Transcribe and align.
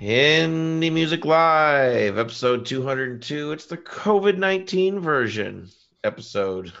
Indie 0.00 0.92
Music 0.92 1.24
Live, 1.24 2.18
episode 2.18 2.66
202. 2.66 3.52
It's 3.52 3.66
the 3.66 3.76
COVID 3.76 4.38
19 4.38 4.98
version, 4.98 5.68
episode 6.02 6.72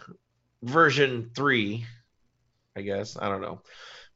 version 0.64 1.30
three, 1.32 1.86
I 2.74 2.80
guess. 2.80 3.16
I 3.16 3.28
don't 3.28 3.40
know. 3.40 3.62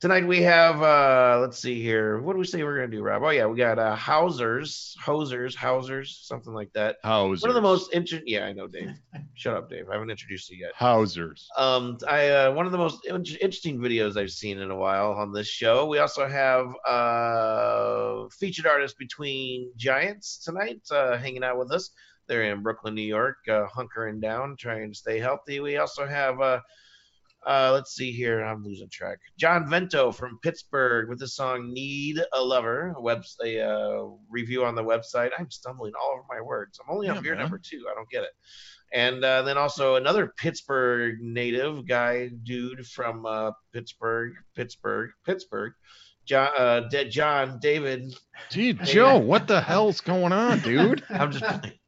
Tonight 0.05 0.27
we 0.27 0.43
have, 0.43 0.83
uh, 0.83 1.39
let's 1.41 1.59
see 1.59 1.83
here. 1.83 2.21
What 2.21 2.35
do 2.35 2.39
we 2.39 2.45
say 2.45 2.63
we're 2.63 2.77
going 2.77 2.91
to 2.91 2.95
do, 2.95 3.03
Rob? 3.03 3.23
Oh, 3.23 3.31
yeah, 3.31 3.47
we 3.47 3.57
got 3.57 3.79
uh, 3.79 3.97
Hausers, 3.97 4.95
Hosers, 5.03 5.57
Hausers, 5.57 6.19
something 6.25 6.53
like 6.53 6.71
that. 6.75 6.97
Hausers. 7.03 7.41
One 7.41 7.49
of 7.49 7.55
the 7.55 7.63
most 7.63 7.91
interesting, 7.91 8.29
yeah, 8.29 8.45
I 8.45 8.53
know, 8.53 8.67
Dave. 8.67 8.91
Shut 9.35 9.57
up, 9.57 9.71
Dave. 9.71 9.89
I 9.89 9.95
haven't 9.95 10.11
introduced 10.11 10.51
you 10.51 10.59
yet. 10.59 10.75
Hausers. 10.75 11.49
Um, 11.57 11.97
I 12.07 12.29
uh, 12.29 12.53
one 12.53 12.67
of 12.67 12.73
the 12.73 12.77
most 12.77 13.07
in- 13.07 13.17
interesting 13.17 13.79
videos 13.79 14.19
I've 14.19 14.31
seen 14.31 14.59
in 14.59 14.71
a 14.71 14.77
while 14.77 15.13
on 15.13 15.33
this 15.33 15.49
show. 15.49 15.87
We 15.87 16.01
also 16.01 16.29
have 16.29 16.67
uh, 16.87 18.29
featured 18.29 18.67
artist 18.67 18.99
between 18.99 19.73
Giants 19.79 20.37
tonight, 20.45 20.83
uh, 20.91 21.17
hanging 21.17 21.45
out 21.45 21.59
with 21.59 21.73
us. 21.73 21.89
They're 22.27 22.43
in 22.43 22.63
Brooklyn, 22.63 22.95
New 22.95 23.01
York, 23.01 23.39
uh, 23.49 23.69
hunkering 23.75 24.21
down, 24.21 24.57
trying 24.59 24.91
to 24.91 24.95
stay 24.95 25.19
healthy. 25.19 25.61
We 25.61 25.79
also 25.79 26.07
have, 26.07 26.43
uh, 26.43 26.61
uh, 27.47 27.71
let's 27.73 27.95
see 27.95 28.13
here, 28.13 28.43
I'm 28.43 28.65
losing 28.65 28.89
track. 28.89 29.19
John 29.39 29.69
Vento 29.69 30.13
from 30.13 30.39
Pittsburgh 30.43 31.09
with 31.09 31.19
the 31.19 31.29
song 31.29 31.73
"Need 31.73 32.21
a 32.33 32.41
Lover." 32.41 32.95
A 32.97 33.01
web 33.01 33.25
a 33.45 33.61
uh, 33.61 34.07
review 34.31 34.65
on 34.65 34.75
the 34.75 34.85
website. 34.85 35.31
I'm 35.39 35.51
stumbling 35.51 35.93
all 36.01 36.13
over 36.13 36.23
my 36.29 36.41
words. 36.41 36.79
I'm 36.81 36.95
only 36.95 37.09
on 37.09 37.17
Yeah, 37.17 37.21
beer 37.21 37.35
man. 37.35 37.43
number 37.43 37.59
two. 37.59 37.87
I 37.91 37.95
don't 37.95 38.09
get 38.11 38.23
it 38.25 38.31
and 38.93 39.25
uh, 39.25 39.43
then 39.43 39.59
also 39.59 39.97
another 39.97 40.33
Pittsburgh 40.37 41.21
native 41.21 41.87
guy, 41.87 42.29
dude 42.45 42.87
from 42.87 43.27
uh, 43.27 43.51
Pittsburgh, 43.73 44.35
Pittsburgh, 44.55 45.11
Pittsburgh, 45.27 45.73
John, 46.25 46.49
uh, 46.57 46.81
De- 46.91 47.09
John 47.09 47.59
David. 47.61 48.15
Gee, 48.51 48.73
Joe, 48.73 49.19
what 49.19 49.49
the 49.49 49.61
hell's 49.61 50.01
going 50.01 50.33
on, 50.33 50.61
dude? 50.61 51.03
I'm 51.11 51.33
just 51.33 51.45
playing. 51.45 51.79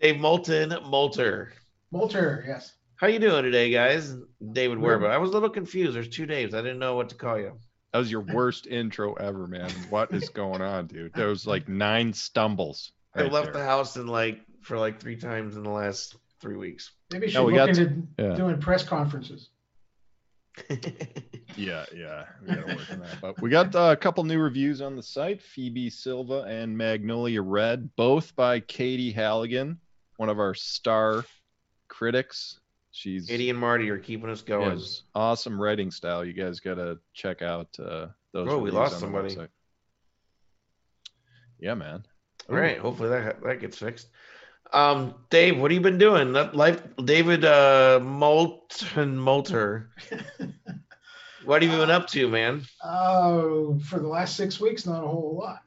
Dave 0.00 0.18
Moulton, 0.18 0.70
Molter. 0.70 1.50
Molter, 1.92 2.44
yes. 2.46 2.72
How 2.96 3.08
you 3.08 3.18
doing 3.18 3.42
today, 3.42 3.70
guys? 3.70 4.14
David 4.52 4.80
Good. 4.80 4.84
Werba. 4.86 5.10
I 5.10 5.18
was 5.18 5.30
a 5.30 5.32
little 5.34 5.50
confused. 5.50 5.94
There's 5.94 6.08
two 6.08 6.26
Daves. 6.26 6.54
I 6.54 6.62
didn't 6.62 6.78
know 6.78 6.94
what 6.96 7.10
to 7.10 7.14
call 7.14 7.38
you. 7.38 7.52
That 7.92 7.98
was 7.98 8.10
your 8.10 8.22
worst 8.22 8.66
intro 8.70 9.14
ever, 9.14 9.46
man. 9.46 9.70
What 9.90 10.12
is 10.14 10.30
going 10.30 10.62
on, 10.62 10.86
dude? 10.86 11.12
There 11.14 11.28
was 11.28 11.46
like 11.46 11.68
nine 11.68 12.12
stumbles. 12.12 12.92
I 13.14 13.22
left 13.22 13.52
there. 13.52 13.62
the 13.62 13.64
house 13.64 13.96
in 13.96 14.06
like 14.06 14.40
for 14.62 14.78
like 14.78 15.00
three 15.00 15.16
times 15.16 15.56
in 15.56 15.62
the 15.62 15.70
last 15.70 16.16
three 16.40 16.56
weeks. 16.56 16.92
Maybe 17.12 17.26
you 17.28 17.34
No, 17.34 17.40
should 17.40 17.46
we 17.46 17.52
look 17.58 17.68
got 17.68 17.78
into 17.78 18.02
yeah. 18.18 18.34
doing 18.34 18.58
press 18.60 18.84
conferences. 18.84 19.50
Yeah, 21.56 21.86
yeah, 21.94 22.24
we 22.42 22.48
gotta 22.54 22.66
work 22.76 22.90
on 22.92 22.98
that. 23.00 23.20
But 23.22 23.40
we 23.40 23.48
got 23.48 23.74
uh, 23.74 23.88
a 23.92 23.96
couple 23.96 24.22
new 24.24 24.38
reviews 24.38 24.82
on 24.82 24.94
the 24.94 25.02
site: 25.02 25.40
Phoebe 25.40 25.88
Silva 25.88 26.42
and 26.42 26.76
Magnolia 26.76 27.40
Red, 27.40 27.88
both 27.96 28.36
by 28.36 28.60
Katie 28.60 29.10
Halligan, 29.12 29.78
one 30.18 30.28
of 30.28 30.38
our 30.38 30.52
star 30.52 31.24
critics. 31.88 32.58
She's 32.96 33.26
Katie 33.26 33.50
and 33.50 33.58
Marty 33.58 33.90
are 33.90 33.98
keeping 33.98 34.30
us 34.30 34.40
going. 34.40 34.70
has 34.70 35.02
awesome 35.14 35.60
writing 35.60 35.90
style. 35.90 36.24
You 36.24 36.32
guys 36.32 36.60
gotta 36.60 36.98
check 37.12 37.42
out 37.42 37.68
uh, 37.78 38.06
those. 38.32 38.48
Oh, 38.48 38.56
we 38.58 38.70
lost 38.70 38.98
somebody. 38.98 39.34
website. 39.34 39.48
Yeah, 41.58 41.74
man. 41.74 42.06
All 42.48 42.56
right. 42.56 42.78
Hopefully 42.78 43.10
that 43.10 43.42
that 43.42 43.60
gets 43.60 43.76
fixed. 43.76 44.08
Um, 44.72 45.14
Dave, 45.28 45.58
what 45.60 45.70
have 45.70 45.74
you 45.76 45.82
been 45.82 45.98
doing? 45.98 46.32
That 46.32 46.56
life, 46.56 46.80
David 47.04 47.44
uh, 47.44 48.00
Moulton 48.02 49.16
Molter. 49.18 49.88
What 51.44 51.62
have 51.62 51.70
you 51.70 51.78
been 51.78 51.92
up 51.92 52.08
to, 52.08 52.26
man? 52.28 52.62
Uh, 52.82 53.78
for 53.84 54.00
the 54.00 54.08
last 54.08 54.34
six 54.34 54.58
weeks, 54.58 54.84
not 54.84 55.04
a 55.04 55.06
whole 55.06 55.36
lot. 55.40 55.60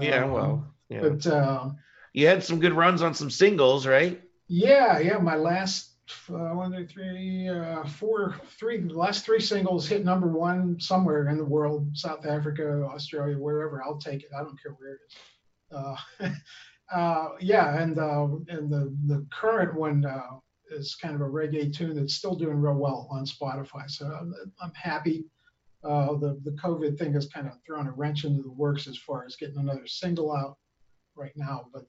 Yeah, 0.00 0.22
Um, 0.26 0.30
well, 0.30 0.74
yeah. 0.88 1.00
But 1.00 1.26
uh, 1.26 1.70
You 2.12 2.28
had 2.28 2.44
some 2.44 2.60
good 2.60 2.72
runs 2.72 3.02
on 3.02 3.14
some 3.14 3.30
singles, 3.30 3.84
right? 3.84 4.22
yeah, 4.46 5.00
yeah, 5.00 5.18
my 5.18 5.34
last 5.34 5.93
uh, 6.30 6.54
one, 6.54 6.72
two, 6.72 6.86
three, 6.86 7.48
uh, 7.48 7.84
four, 7.84 8.36
three, 8.58 8.82
last 8.82 9.24
three 9.24 9.40
singles 9.40 9.88
hit 9.88 10.04
number 10.04 10.28
one 10.28 10.78
somewhere 10.78 11.28
in 11.28 11.38
the 11.38 11.44
world, 11.44 11.88
South 11.96 12.26
Africa, 12.26 12.86
Australia, 12.90 13.38
wherever. 13.38 13.82
I'll 13.82 13.98
take 13.98 14.22
it. 14.22 14.30
I 14.36 14.42
don't 14.42 14.60
care 14.62 14.72
where 14.72 14.94
it 14.94 15.00
is. 15.08 15.16
Uh, 15.72 15.96
uh, 16.94 17.28
yeah, 17.40 17.80
and 17.80 17.98
uh, 17.98 18.28
and 18.48 18.70
the 18.70 18.94
the 19.06 19.26
current 19.32 19.74
one 19.74 20.04
uh, 20.04 20.38
is 20.70 20.94
kind 20.94 21.14
of 21.14 21.22
a 21.22 21.24
reggae 21.24 21.74
tune 21.74 21.96
that's 21.96 22.14
still 22.14 22.34
doing 22.34 22.60
real 22.60 22.74
well 22.74 23.08
on 23.10 23.24
Spotify. 23.24 23.90
So 23.90 24.06
I'm, 24.06 24.34
I'm 24.60 24.74
happy. 24.74 25.24
The 25.82 26.38
the 26.44 26.56
COVID 26.62 26.98
thing 26.98 27.14
has 27.14 27.28
kind 27.28 27.46
of 27.46 27.54
thrown 27.66 27.86
a 27.86 27.92
wrench 27.92 28.24
into 28.24 28.42
the 28.42 28.52
works 28.52 28.86
as 28.86 28.98
far 28.98 29.24
as 29.24 29.36
getting 29.36 29.58
another 29.58 29.86
single 29.86 30.32
out 30.32 30.58
right 31.16 31.36
now, 31.36 31.66
but. 31.72 31.86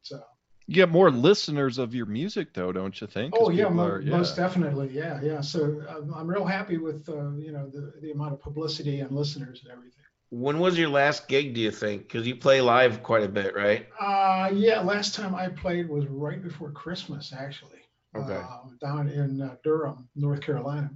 Uh, 0.67 0.71
You 0.71 0.75
get 0.75 0.89
more 0.89 1.11
listeners 1.11 1.77
of 1.77 1.93
your 1.93 2.05
music, 2.07 2.53
though, 2.53 2.71
don't 2.71 2.99
you 2.99 3.07
think 3.07 3.33
Oh 3.37 3.49
yeah, 3.49 3.69
mo- 3.69 3.85
are- 3.87 4.01
most 4.01 4.35
definitely, 4.35 4.89
yeah, 4.89 5.19
yeah. 5.21 5.41
So 5.41 5.83
I'm, 5.89 6.13
I'm 6.13 6.27
real 6.27 6.45
happy 6.45 6.77
with 6.77 7.07
uh, 7.09 7.31
you 7.37 7.51
know 7.51 7.69
the 7.69 7.93
the 8.01 8.11
amount 8.11 8.33
of 8.33 8.41
publicity 8.41 8.99
and 9.01 9.11
listeners 9.11 9.61
and 9.63 9.71
everything. 9.71 10.03
When 10.31 10.59
was 10.59 10.77
your 10.77 10.89
last 10.89 11.27
gig? 11.27 11.53
Do 11.53 11.61
you 11.61 11.71
think? 11.71 12.01
Because 12.03 12.27
you 12.27 12.35
play 12.35 12.59
live 12.61 13.03
quite 13.03 13.23
a 13.23 13.29
bit, 13.29 13.55
right? 13.55 13.87
Uh, 13.99 14.49
yeah, 14.53 14.81
last 14.81 15.13
time 15.15 15.35
I 15.35 15.49
played 15.49 15.87
was 15.87 16.05
right 16.07 16.41
before 16.41 16.71
Christmas, 16.71 17.31
actually. 17.31 17.79
Okay. 18.15 18.33
Uh, 18.35 18.69
down 18.81 19.07
in 19.09 19.41
uh, 19.41 19.55
Durham, 19.63 20.07
North 20.15 20.41
Carolina, 20.41 20.89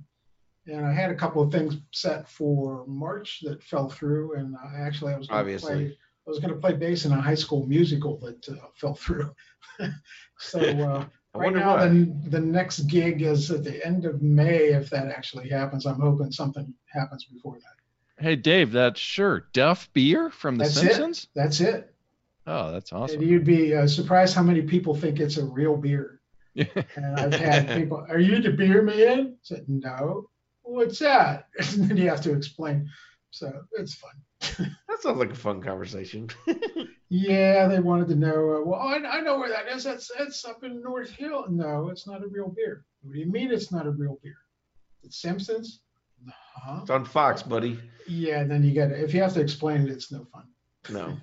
and 0.65 0.85
I 0.85 0.93
had 0.93 1.11
a 1.11 1.15
couple 1.15 1.41
of 1.41 1.51
things 1.51 1.75
set 1.93 2.27
for 2.27 2.85
March 2.87 3.39
that 3.43 3.61
fell 3.63 3.87
through, 3.89 4.33
and 4.35 4.55
I 4.57 4.79
actually 4.79 5.13
I 5.13 5.17
was 5.17 5.27
going 5.27 5.37
to 5.37 5.41
Obviously. 5.41 5.73
play. 5.85 5.97
I 6.29 6.31
was 6.31 6.39
going 6.39 6.53
to 6.53 6.59
play 6.59 6.73
bass 6.73 7.05
in 7.05 7.11
a 7.11 7.19
high 7.19 7.33
school 7.33 7.65
musical 7.65 8.17
that 8.19 8.47
uh, 8.49 8.67
fell 8.75 8.93
through. 8.93 9.33
so 10.37 10.59
uh, 10.59 11.05
I 11.33 11.37
right 11.39 11.53
now, 11.55 11.77
why. 11.77 11.87
the, 11.87 12.13
the 12.27 12.39
next 12.39 12.81
gig 12.81 13.23
is 13.23 13.49
at 13.49 13.63
the 13.63 13.83
end 13.83 14.05
of 14.05 14.21
May. 14.21 14.67
If 14.67 14.91
that 14.91 15.07
actually 15.07 15.49
happens, 15.49 15.87
I'm 15.87 15.99
hoping 15.99 16.31
something 16.31 16.71
happens 16.85 17.25
before 17.25 17.55
that. 17.55 18.23
Hey, 18.23 18.35
Dave, 18.35 18.73
that 18.73 18.95
sure 18.95 19.47
Duff 19.53 19.91
Beer 19.93 20.29
from 20.29 20.57
The 20.57 20.65
That's 20.65 20.77
it. 20.77 20.81
Simpsons? 20.81 21.27
That's 21.33 21.61
it. 21.61 21.95
Oh, 22.45 22.71
that's 22.71 22.91
And 22.91 23.01
awesome. 23.01 23.23
you'd 23.23 23.43
be 23.43 23.73
uh, 23.73 23.87
surprised 23.87 24.35
how 24.35 24.43
many 24.43 24.61
people 24.61 24.93
think 24.95 25.19
it's 25.19 25.37
a 25.37 25.45
real 25.45 25.77
beer. 25.77 26.21
And 26.55 27.15
I've 27.15 27.33
had 27.33 27.75
people, 27.75 28.05
"Are 28.07 28.19
you 28.19 28.39
the 28.39 28.51
beer 28.51 28.83
man?" 28.83 29.33
I 29.33 29.37
said, 29.41 29.65
"No." 29.67 30.29
What's 30.61 30.99
that? 30.99 31.47
And 31.73 31.89
then 31.89 31.97
you 31.97 32.09
have 32.09 32.21
to 32.21 32.33
explain. 32.35 32.87
So 33.31 33.63
it's 33.79 33.95
fun. 33.95 34.11
That 34.87 35.01
sounds 35.03 35.17
like 35.17 35.31
a 35.31 35.35
fun 35.35 35.61
conversation. 35.61 36.29
Yeah, 37.09 37.67
they 37.67 37.79
wanted 37.79 38.07
to 38.09 38.15
know. 38.15 38.57
Uh, 38.57 38.65
well, 38.65 38.79
I, 38.79 38.97
I 38.97 39.21
know 39.21 39.39
where 39.39 39.49
that 39.49 39.67
is. 39.67 39.83
That's 39.83 40.11
that's 40.15 40.45
up 40.45 40.63
in 40.63 40.81
North 40.81 41.09
Hill. 41.09 41.45
No, 41.49 41.89
it's 41.89 42.05
not 42.05 42.23
a 42.23 42.27
real 42.27 42.49
beer. 42.49 42.85
What 43.01 43.13
do 43.13 43.19
you 43.19 43.25
mean 43.25 43.51
it's 43.51 43.71
not 43.71 43.87
a 43.87 43.91
real 43.91 44.19
beer? 44.21 44.37
It's 45.03 45.19
Simpsons. 45.19 45.81
Uh-huh. 46.27 46.79
it's 46.81 46.89
on 46.91 47.05
Fox, 47.05 47.41
buddy. 47.41 47.79
Yeah, 48.07 48.41
and 48.41 48.51
then 48.51 48.63
you 48.63 48.75
got 48.75 48.91
if 48.91 49.13
you 49.13 49.23
have 49.23 49.33
to 49.33 49.41
explain 49.41 49.81
it, 49.81 49.89
it's 49.89 50.11
no 50.11 50.25
fun. 50.31 50.45
No. 50.91 51.17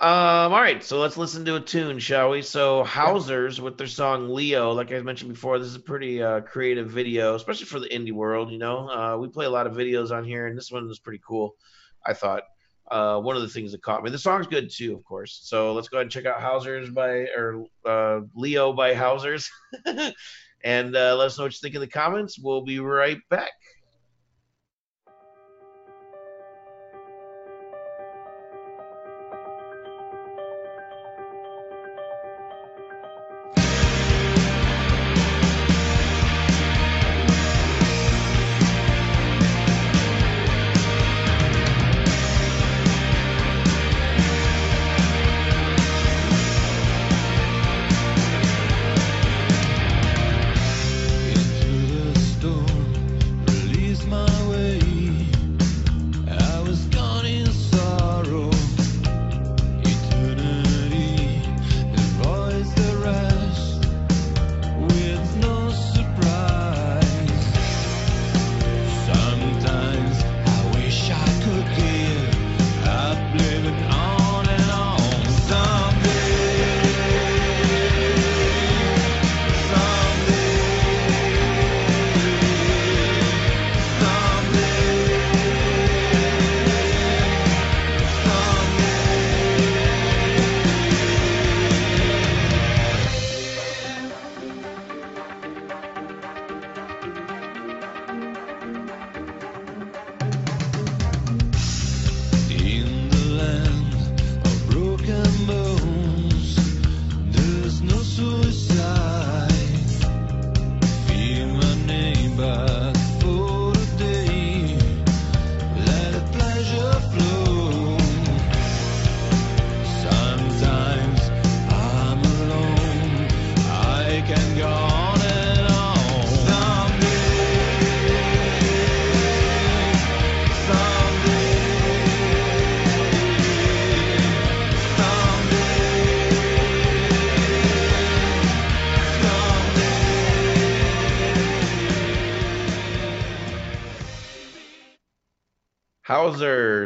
Um, 0.00 0.54
all 0.54 0.62
right, 0.62 0.82
so 0.82 0.98
let's 0.98 1.18
listen 1.18 1.44
to 1.44 1.56
a 1.56 1.60
tune, 1.60 1.98
shall 1.98 2.30
we? 2.30 2.40
So 2.40 2.84
Hausers 2.84 3.60
with 3.60 3.76
their 3.76 3.86
song 3.86 4.30
Leo, 4.30 4.72
like 4.72 4.92
I 4.92 5.00
mentioned 5.00 5.30
before, 5.30 5.58
this 5.58 5.68
is 5.68 5.74
a 5.74 5.80
pretty 5.80 6.22
uh, 6.22 6.40
creative 6.40 6.88
video, 6.88 7.34
especially 7.34 7.66
for 7.66 7.80
the 7.80 7.88
indie 7.88 8.12
world. 8.12 8.50
You 8.50 8.56
know, 8.56 8.88
uh, 8.88 9.18
we 9.18 9.28
play 9.28 9.44
a 9.44 9.50
lot 9.50 9.66
of 9.66 9.74
videos 9.74 10.10
on 10.10 10.24
here, 10.24 10.46
and 10.46 10.56
this 10.56 10.72
one 10.72 10.88
was 10.88 10.98
pretty 10.98 11.20
cool. 11.26 11.54
I 12.06 12.14
thought 12.14 12.42
uh, 12.90 13.20
one 13.20 13.36
of 13.36 13.42
the 13.42 13.48
things 13.48 13.72
that 13.72 13.82
caught 13.82 14.02
me. 14.02 14.10
The 14.10 14.18
song's 14.18 14.46
good 14.46 14.70
too, 14.70 14.94
of 14.94 15.04
course. 15.04 15.40
So 15.44 15.72
let's 15.72 15.88
go 15.88 15.98
ahead 15.98 16.06
and 16.06 16.10
check 16.10 16.26
out 16.26 16.40
Hausers 16.40 16.90
by 16.90 17.26
or 17.36 17.64
uh, 17.86 18.20
Leo 18.34 18.72
by 18.72 18.94
Hausers, 18.94 19.48
and 20.64 20.96
uh, 20.96 21.16
let 21.16 21.26
us 21.26 21.38
know 21.38 21.44
what 21.44 21.52
you 21.52 21.58
think 21.62 21.74
in 21.74 21.80
the 21.80 21.86
comments. 21.86 22.38
We'll 22.38 22.62
be 22.62 22.80
right 22.80 23.18
back. 23.28 23.52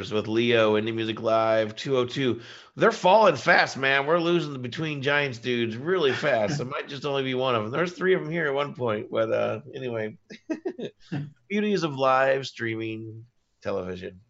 Housers 0.04 0.12
with 0.12 0.28
Leo, 0.28 0.74
Indie 0.74 0.94
Music 0.94 1.22
Live, 1.22 1.76
202. 1.76 2.40
They're 2.76 2.92
falling 2.92 3.36
fast, 3.36 3.76
man. 3.76 4.06
We're 4.06 4.18
losing 4.18 4.52
the 4.52 4.58
Between 4.58 5.00
Giants 5.00 5.38
dudes 5.38 5.76
really 5.76 6.12
fast. 6.12 6.60
It 6.60 6.66
might 6.66 6.88
just 6.88 7.06
only 7.06 7.22
be 7.22 7.34
one 7.34 7.54
of 7.54 7.62
them. 7.62 7.72
There's 7.72 7.92
three 7.92 8.14
of 8.14 8.20
them 8.20 8.30
here 8.30 8.46
at 8.46 8.54
one 8.54 8.74
point, 8.74 9.10
but 9.10 9.32
uh, 9.32 9.60
anyway, 9.74 10.18
beauties 11.48 11.84
of 11.84 11.96
live 11.96 12.46
streaming 12.46 13.24
television. 13.62 14.20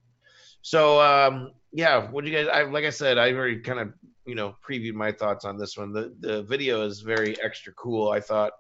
So 0.62 1.00
um, 1.00 1.50
yeah, 1.73 2.09
what 2.11 2.25
do 2.25 2.31
you 2.31 2.37
guys? 2.37 2.49
I 2.53 2.62
like 2.62 2.85
I 2.85 2.91
said, 2.91 3.19
I 3.19 3.32
already 3.32 3.59
kind 3.61 3.81
of 3.81 3.93
you 4.27 4.35
know 4.35 4.55
previewed 4.67 4.94
my 4.94 5.11
thoughts 5.11 5.44
on 5.44 5.59
this 5.59 5.77
one. 5.77 5.93
The 5.93 6.15
the 6.20 6.43
video 6.44 6.85
is 6.87 7.00
very 7.00 7.35
extra 7.43 7.73
cool. 7.73 8.11
I 8.11 8.20
thought, 8.20 8.53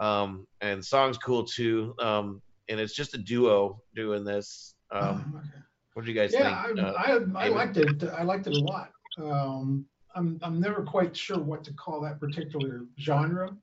um, 0.00 0.46
and 0.60 0.84
song's 0.84 1.18
cool 1.18 1.44
too. 1.44 1.94
Um, 1.98 2.40
and 2.68 2.80
it's 2.80 2.94
just 2.94 3.14
a 3.14 3.18
duo 3.18 3.82
doing 3.94 4.24
this. 4.24 4.74
Um, 4.90 5.34
Oh, 5.34 5.38
okay. 5.38 5.65
What 5.96 6.04
do 6.04 6.12
you 6.12 6.14
guys 6.14 6.30
Yeah, 6.30 6.62
think? 6.62 6.78
I, 6.78 6.88
Uh, 6.88 7.20
I, 7.38 7.46
I 7.46 7.48
liked 7.48 7.78
it. 7.78 8.04
I 8.04 8.22
liked 8.22 8.46
it 8.46 8.52
a 8.52 8.58
lot. 8.58 8.90
Um, 9.16 9.86
I'm, 10.14 10.38
I'm 10.42 10.60
never 10.60 10.82
quite 10.82 11.16
sure 11.16 11.38
what 11.38 11.64
to 11.64 11.72
call 11.72 12.02
that 12.02 12.20
particular 12.20 12.84
genre, 13.00 13.56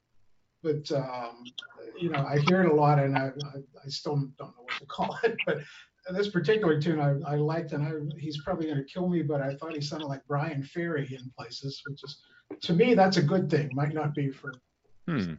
but 0.64 0.92
um, 0.94 1.54
you 1.96 2.10
know, 2.10 2.26
I 2.28 2.40
hear 2.40 2.64
it 2.64 2.72
a 2.72 2.74
lot, 2.74 2.98
and 2.98 3.16
I, 3.16 3.26
I, 3.28 3.58
I 3.86 3.88
still 3.88 4.16
don't 4.16 4.58
know 4.58 4.64
what 4.64 4.80
to 4.80 4.86
call 4.88 5.16
it. 5.24 5.38
But 5.46 5.60
this 6.10 6.30
particular 6.30 6.82
tune 6.82 7.00
I, 7.00 7.34
I 7.34 7.36
liked, 7.36 7.72
and 7.74 7.84
I, 7.86 7.92
he's 8.20 8.42
probably 8.42 8.66
going 8.66 8.80
to 8.80 8.84
kill 8.84 9.08
me, 9.10 9.22
but 9.22 9.40
I 9.40 9.54
thought 9.54 9.76
he 9.76 9.82
sounded 9.82 10.08
like 10.08 10.26
Bryan 10.26 10.64
Ferry 10.64 11.08
in 11.14 11.32
places, 11.38 11.84
which 11.86 12.04
is 12.04 12.20
to 12.62 12.74
me 12.74 12.96
that's 12.96 13.18
a 13.18 13.22
good 13.22 13.48
thing. 13.48 13.70
Might 13.76 13.94
not 13.94 14.16
be 14.16 14.32
for 14.32 14.60
Hmm. 15.08 15.34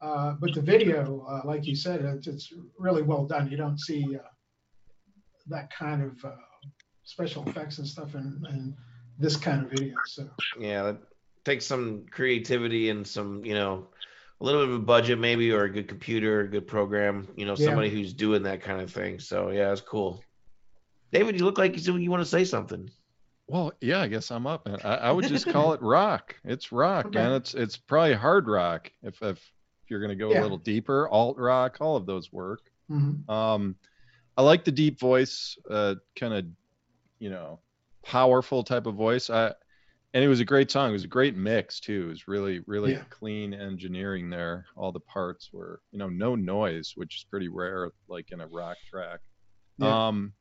uh, 0.00 0.34
but 0.34 0.54
the 0.54 0.60
video, 0.62 1.26
uh, 1.28 1.40
like 1.44 1.66
you 1.66 1.74
said, 1.74 2.04
it's, 2.04 2.28
it's 2.28 2.52
really 2.78 3.02
well 3.02 3.26
done. 3.26 3.50
You 3.50 3.56
don't 3.56 3.80
see 3.80 4.14
uh, 4.14 4.20
that 5.48 5.72
kind 5.72 6.02
of 6.02 6.24
uh, 6.24 6.34
special 7.04 7.46
effects 7.48 7.78
and 7.78 7.86
stuff 7.86 8.14
in, 8.14 8.44
in 8.50 8.76
this 9.18 9.36
kind 9.36 9.64
of 9.64 9.70
video. 9.70 9.94
So 10.04 10.28
yeah, 10.58 10.82
that 10.82 10.98
takes 11.44 11.66
some 11.66 12.04
creativity 12.10 12.90
and 12.90 13.06
some, 13.06 13.44
you 13.44 13.54
know, 13.54 13.88
a 14.40 14.44
little 14.44 14.62
bit 14.66 14.74
of 14.74 14.74
a 14.76 14.84
budget 14.84 15.18
maybe, 15.18 15.50
or 15.52 15.64
a 15.64 15.70
good 15.70 15.88
computer, 15.88 16.40
a 16.40 16.48
good 16.48 16.66
program. 16.66 17.28
You 17.36 17.46
know, 17.46 17.54
Yeah. 17.56 17.66
somebody 17.66 17.90
who's 17.90 18.12
doing 18.12 18.42
that 18.44 18.60
kind 18.62 18.80
of 18.80 18.92
thing. 18.92 19.18
So 19.20 19.50
yeah, 19.50 19.72
it's 19.72 19.80
cool. 19.80 20.22
David, 21.12 21.38
you 21.38 21.44
look 21.44 21.58
like 21.58 21.76
you 21.86 21.96
you 21.96 22.10
want 22.10 22.22
to 22.22 22.28
say 22.28 22.44
something. 22.44 22.90
Well, 23.48 23.72
yeah, 23.80 24.00
I 24.00 24.08
guess 24.08 24.32
I'm 24.32 24.46
up, 24.46 24.66
man. 24.66 24.80
I, 24.82 24.96
I 24.96 25.12
would 25.12 25.28
just 25.28 25.46
call 25.48 25.72
it 25.72 25.80
rock. 25.82 26.34
It's 26.44 26.72
rock, 26.72 27.06
Okay. 27.06 27.18
man. 27.18 27.32
It's 27.34 27.54
it's 27.54 27.76
probably 27.76 28.14
hard 28.14 28.48
rock. 28.48 28.90
If 29.02 29.22
if, 29.22 29.38
if 29.38 29.90
you're 29.90 30.00
gonna 30.00 30.16
go 30.16 30.32
Yeah. 30.32 30.40
a 30.40 30.42
little 30.42 30.58
deeper, 30.58 31.08
alt 31.08 31.38
rock, 31.38 31.78
all 31.80 31.96
of 31.96 32.06
those 32.06 32.32
work. 32.32 32.60
mhm. 32.90 33.28
Um, 33.30 33.76
I 34.36 34.42
like 34.42 34.64
the 34.64 34.72
deep 34.72 34.98
voice, 35.00 35.56
uh, 35.70 35.96
kind 36.18 36.34
of, 36.34 36.46
you 37.18 37.30
know, 37.30 37.60
powerful 38.04 38.62
type 38.64 38.86
of 38.86 38.94
voice. 38.94 39.30
I, 39.30 39.54
and 40.14 40.24
it 40.24 40.28
was 40.28 40.40
a 40.40 40.44
great 40.44 40.70
song. 40.70 40.90
It 40.90 40.94
was 40.94 41.04
a 41.04 41.08
great 41.08 41.36
mix 41.36 41.80
too. 41.80 42.06
It 42.06 42.10
was 42.10 42.28
really, 42.28 42.60
really 42.66 42.92
Yeah. 42.92 43.04
clean 43.10 43.54
engineering 43.54 44.30
there. 44.30 44.66
All 44.76 44.92
the 44.92 45.00
parts 45.00 45.50
were, 45.52 45.80
you 45.92 45.98
know, 45.98 46.08
no 46.08 46.34
noise, 46.36 46.92
which 46.96 47.16
is 47.16 47.26
pretty 47.30 47.48
rare, 47.48 47.90
like 48.08 48.32
in 48.32 48.40
a 48.40 48.46
rock 48.46 48.78
track. 48.90 49.20
Yeah. 49.78 50.08
Um, 50.08 50.34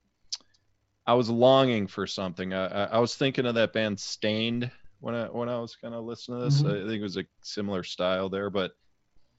I 1.08 1.14
was 1.14 1.30
longing 1.30 1.88
for 1.88 2.08
something. 2.08 2.54
I, 2.54 2.66
I, 2.68 2.84
I 2.86 3.00
was 3.00 3.16
thinking 3.16 3.46
of 3.46 3.56
that 3.56 3.74
band 3.74 4.00
Staind 4.00 4.72
when 5.00 5.14
I 5.16 5.26
when 5.28 5.50
I 5.50 5.60
was 5.60 5.76
kind 5.76 5.94
of 5.94 6.04
listening 6.06 6.40
to 6.40 6.46
this. 6.46 6.62
Mhm. 6.62 6.70
I 6.86 6.88
think 6.88 7.00
it 7.00 7.04
was 7.04 7.18
a 7.18 7.26
similar 7.42 7.84
style 7.84 8.30
there, 8.30 8.50
but 8.50 8.72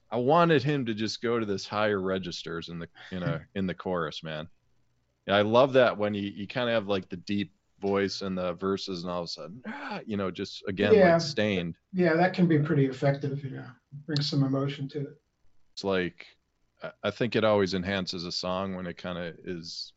I 0.09 0.17
wanted 0.17 0.63
him 0.63 0.85
to 0.85 0.93
just 0.93 1.21
go 1.21 1.39
to 1.39 1.45
this 1.45 1.67
higher 1.67 1.99
registers 2.01 2.69
in 2.69 2.79
the 2.79 2.87
in 3.11 3.23
a 3.23 3.41
in 3.55 3.67
the 3.67 3.73
chorus, 3.73 4.23
man. 4.23 4.47
Yeah, 5.25 5.35
I 5.35 5.41
love 5.41 5.73
that 5.73 5.97
when 5.97 6.13
you, 6.13 6.21
you 6.33 6.47
kind 6.47 6.69
of 6.69 6.73
have 6.75 6.87
like 6.87 7.09
the 7.09 7.17
deep 7.17 7.51
voice 7.79 8.21
and 8.21 8.37
the 8.37 8.53
verses, 8.53 9.03
and 9.03 9.11
all 9.11 9.19
of 9.21 9.25
a 9.25 9.27
sudden, 9.27 9.61
ah, 9.67 9.99
you 10.05 10.17
know, 10.17 10.31
just 10.31 10.63
again 10.67 10.93
Yeah. 10.93 11.13
like 11.13 11.21
Staind. 11.21 11.75
yeah, 11.93 12.13
that 12.15 12.33
can 12.33 12.47
be 12.47 12.59
pretty 12.59 12.85
effective. 12.85 13.43
You 13.43 13.51
know, 13.57 13.65
bring 14.05 14.21
some 14.21 14.43
emotion 14.43 14.87
to 14.89 15.01
it. 15.01 15.21
It's 15.73 15.83
like 15.83 16.25
I- 17.03 17.11
think 17.11 17.35
it 17.35 17.43
always 17.43 17.73
enhances 17.73 18.23
a 18.25 18.31
song 18.31 18.75
when 18.75 18.85
it 18.87 18.97
kind 18.97 19.17
of 19.17 19.35
is 19.43 19.93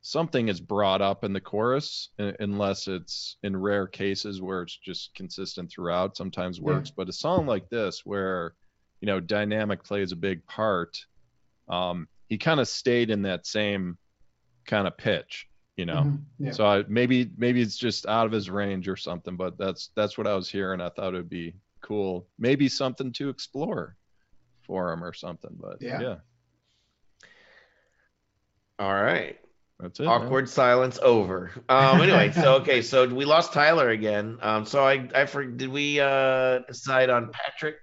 something 0.00 0.48
is 0.48 0.60
brought 0.60 1.02
up 1.02 1.24
in 1.24 1.32
the 1.32 1.40
chorus 1.40 2.10
unless 2.18 2.86
it's 2.88 3.36
in 3.42 3.56
rare 3.56 3.86
cases 3.86 4.40
where 4.40 4.62
it's 4.62 4.76
just 4.76 5.12
consistent 5.14 5.70
throughout 5.70 6.16
sometimes 6.16 6.58
Yeah. 6.58 6.64
works 6.66 6.90
but 6.90 7.08
a 7.08 7.12
song 7.12 7.46
like 7.46 7.68
this 7.68 8.06
where 8.06 8.54
you 9.00 9.06
know 9.06 9.20
dynamic 9.20 9.82
plays 9.84 10.12
a 10.12 10.16
big 10.16 10.44
part 10.46 10.98
um 11.68 12.08
he 12.28 12.36
kind 12.38 12.60
of 12.60 12.68
stayed 12.68 13.10
in 13.10 13.22
that 13.22 13.46
same 13.46 13.96
kind 14.66 14.86
of 14.86 14.96
pitch 14.96 15.46
you 15.76 15.86
know 15.86 16.02
Mhm. 16.04 16.22
Yeah. 16.38 16.50
so 16.52 16.66
I, 16.66 16.84
maybe 16.88 17.30
maybe 17.36 17.60
it's 17.62 17.76
just 17.76 18.06
out 18.06 18.26
of 18.26 18.32
his 18.32 18.50
range 18.50 18.88
or 18.88 18.96
something 18.96 19.36
but 19.36 19.56
that's 19.58 19.90
that's 19.96 20.16
what 20.18 20.26
i 20.26 20.34
was 20.34 20.48
hearing 20.50 20.80
i 20.80 20.88
thought 20.88 21.14
it 21.14 21.18
would 21.18 21.28
be 21.30 21.54
cool 21.80 22.26
maybe 22.38 22.68
something 22.68 23.12
to 23.12 23.28
explore 23.28 23.96
for 24.66 24.92
him 24.92 25.02
or 25.04 25.12
something 25.12 25.56
but 25.60 25.78
Yeah. 25.80 26.00
yeah, 26.00 26.16
All 28.78 28.94
right. 28.94 29.38
that's 29.80 29.98
it 30.00 30.04
man. 30.04 30.12
Awkward 30.22 30.48
silence 30.48 30.98
over. 31.02 31.50
Um, 31.68 32.00
anyway, 32.00 32.30
so 32.32 32.54
okay, 32.56 32.82
so 32.82 33.06
we 33.06 33.24
lost 33.24 33.52
Tyler 33.52 33.90
again. 33.90 34.38
Um, 34.42 34.64
so 34.66 34.84
I 34.84 35.08
I 35.14 35.26
for 35.26 35.44
did 35.44 35.68
we 35.70 36.00
uh 36.00 36.60
decide 36.60 37.10
on 37.10 37.30
Patrick 37.32 37.76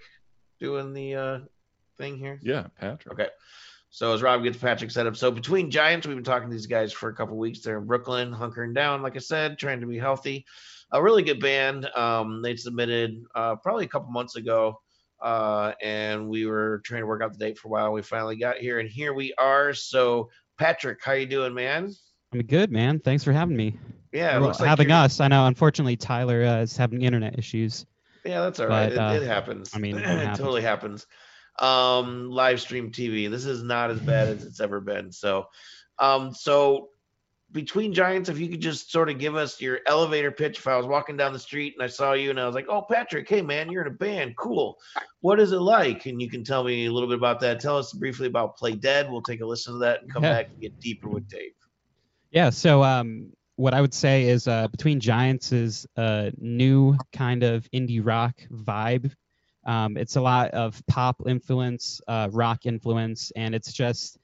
doing 0.59 0.93
the 0.93 1.15
uh 1.15 1.39
thing 1.97 2.17
here? 2.17 2.39
yeah 2.43 2.67
patrick 2.79 3.13
Okay. 3.13 3.29
So 3.89 4.13
as 4.13 4.21
Rob 4.21 4.43
gets 4.43 4.57
Patrick 4.57 4.91
set 4.91 5.07
up, 5.07 5.15
so 5.15 5.31
between 5.31 5.71
Giants, 5.71 6.05
we've 6.05 6.17
been 6.17 6.23
talking 6.25 6.49
to 6.49 6.53
these 6.53 6.65
guys 6.67 6.91
for 6.91 7.07
a 7.07 7.15
couple 7.15 7.37
weeks. 7.37 7.61
They're 7.61 7.77
in 7.77 7.85
Brooklyn, 7.85 8.33
hunkering 8.33 8.75
down, 8.75 9.01
like 9.01 9.15
I 9.15 9.19
said, 9.19 9.57
trying 9.57 9.79
to 9.79 9.87
be 9.87 9.97
healthy. 9.97 10.45
A 10.91 11.01
really 11.01 11.23
good 11.23 11.39
band. 11.39 11.85
Um, 11.95 12.41
they 12.41 12.57
submitted 12.57 13.23
uh, 13.35 13.55
probably 13.55 13.85
a 13.85 13.87
couple 13.87 14.11
months 14.11 14.35
ago, 14.35 14.81
uh, 15.21 15.71
and 15.81 16.27
we 16.27 16.45
were 16.45 16.81
trying 16.83 17.01
to 17.03 17.07
work 17.07 17.21
out 17.23 17.31
the 17.31 17.39
date 17.39 17.57
for 17.57 17.69
a 17.69 17.71
while. 17.71 17.93
We 17.93 18.01
finally 18.01 18.35
got 18.35 18.57
here, 18.57 18.79
and 18.79 18.89
here 18.89 19.13
we 19.13 19.33
are. 19.37 19.73
So 19.73 20.29
Patrick, 20.57 20.99
how 21.01 21.13
you 21.13 21.25
doing, 21.25 21.53
man? 21.53 21.93
I'm 22.33 22.41
good, 22.41 22.71
man. 22.73 22.99
Thanks 22.99 23.23
for 23.23 23.31
having 23.31 23.55
me. 23.55 23.79
Yeah, 24.11 24.31
it 24.35 24.39
Well, 24.39 24.47
looks 24.49 24.59
like 24.59 24.67
having 24.67 24.89
you're- 24.89 24.99
us. 25.03 25.21
I 25.21 25.29
know. 25.29 25.45
Unfortunately, 25.45 25.95
Tyler 25.95 26.43
uh, 26.43 26.57
is 26.63 26.75
having 26.75 27.01
internet 27.01 27.39
issues. 27.39 27.85
Yeah, 28.25 28.41
that's 28.41 28.59
all 28.59 28.67
right. 28.67 28.93
But, 28.93 29.11
uh, 29.11 29.13
it, 29.13 29.23
it 29.23 29.27
happens. 29.27 29.71
I 29.73 29.79
mean, 29.79 29.95
it 29.97 30.01
it 30.01 30.05
happens. 30.07 30.37
totally 30.37 30.61
happens. 30.61 31.05
Um, 31.59 32.29
live 32.31 32.59
stream 32.59 32.91
TV. 32.91 33.29
This 33.29 33.45
is 33.45 33.63
not 33.63 33.89
as 33.91 33.99
bad 34.01 34.27
as 34.27 34.43
it's 34.43 34.59
ever 34.59 34.81
been. 34.81 35.11
So, 35.11 35.45
um, 35.99 36.33
so 36.33 36.89
between 37.51 37.93
Giants, 37.93 38.27
if 38.27 38.37
you 38.39 38.49
could 38.49 38.59
just 38.59 38.91
sort 38.91 39.09
of 39.09 39.19
give 39.19 39.35
us 39.35 39.61
your 39.61 39.79
elevator 39.85 40.31
pitch. 40.31 40.57
If 40.57 40.67
I 40.67 40.75
was 40.75 40.85
walking 40.85 41.15
down 41.15 41.31
the 41.31 41.39
street 41.39 41.75
and 41.77 41.83
I 41.83 41.87
saw 41.87 42.11
you 42.13 42.29
and 42.31 42.39
I 42.39 42.45
was 42.45 42.55
like, 42.55 42.65
"Oh, 42.67 42.81
Patrick, 42.81 43.29
hey 43.29 43.41
man, 43.41 43.71
you're 43.71 43.83
in 43.83 43.87
a 43.87 43.95
band. 43.95 44.35
Cool. 44.37 44.75
What 45.21 45.39
is 45.39 45.53
it 45.53 45.59
like?" 45.61 46.05
And 46.07 46.21
you 46.21 46.29
can 46.29 46.43
tell 46.43 46.63
me 46.63 46.87
a 46.87 46.91
little 46.91 47.07
bit 47.07 47.17
about 47.17 47.39
that. 47.41 47.59
Tell 47.61 47.77
us 47.77 47.93
briefly 47.93 48.27
about 48.27 48.57
Play 48.57 48.73
Dead. 48.75 49.09
We'll 49.09 49.21
take 49.21 49.39
a 49.41 49.45
listen 49.45 49.73
to 49.73 49.79
that 49.79 50.01
and 50.01 50.11
come 50.11 50.23
Yeah. 50.23 50.33
back 50.33 50.49
and 50.49 50.59
get 50.59 50.77
deeper 50.81 51.07
with 51.07 51.29
Dave. 51.29 51.51
Yeah. 52.31 52.49
So, 52.49 52.83
um, 52.83 53.31
what 53.55 53.73
I 53.73 53.81
would 53.81 53.93
say 53.93 54.27
is 54.27 54.47
uh, 54.47 54.67
Between 54.67 54.99
Giants 54.99 55.51
is 55.51 55.87
a 55.95 56.31
new 56.37 56.97
kind 57.13 57.43
of 57.43 57.69
indie 57.71 58.05
rock 58.05 58.35
vibe. 58.51 59.11
Um, 59.65 59.97
it's 59.97 60.15
a 60.15 60.21
lot 60.21 60.51
of 60.51 60.81
pop 60.87 61.21
influence, 61.27 62.01
uh, 62.07 62.29
rock 62.31 62.65
influence, 62.65 63.31
and 63.35 63.55
it's 63.55 63.73
just, 63.73 64.17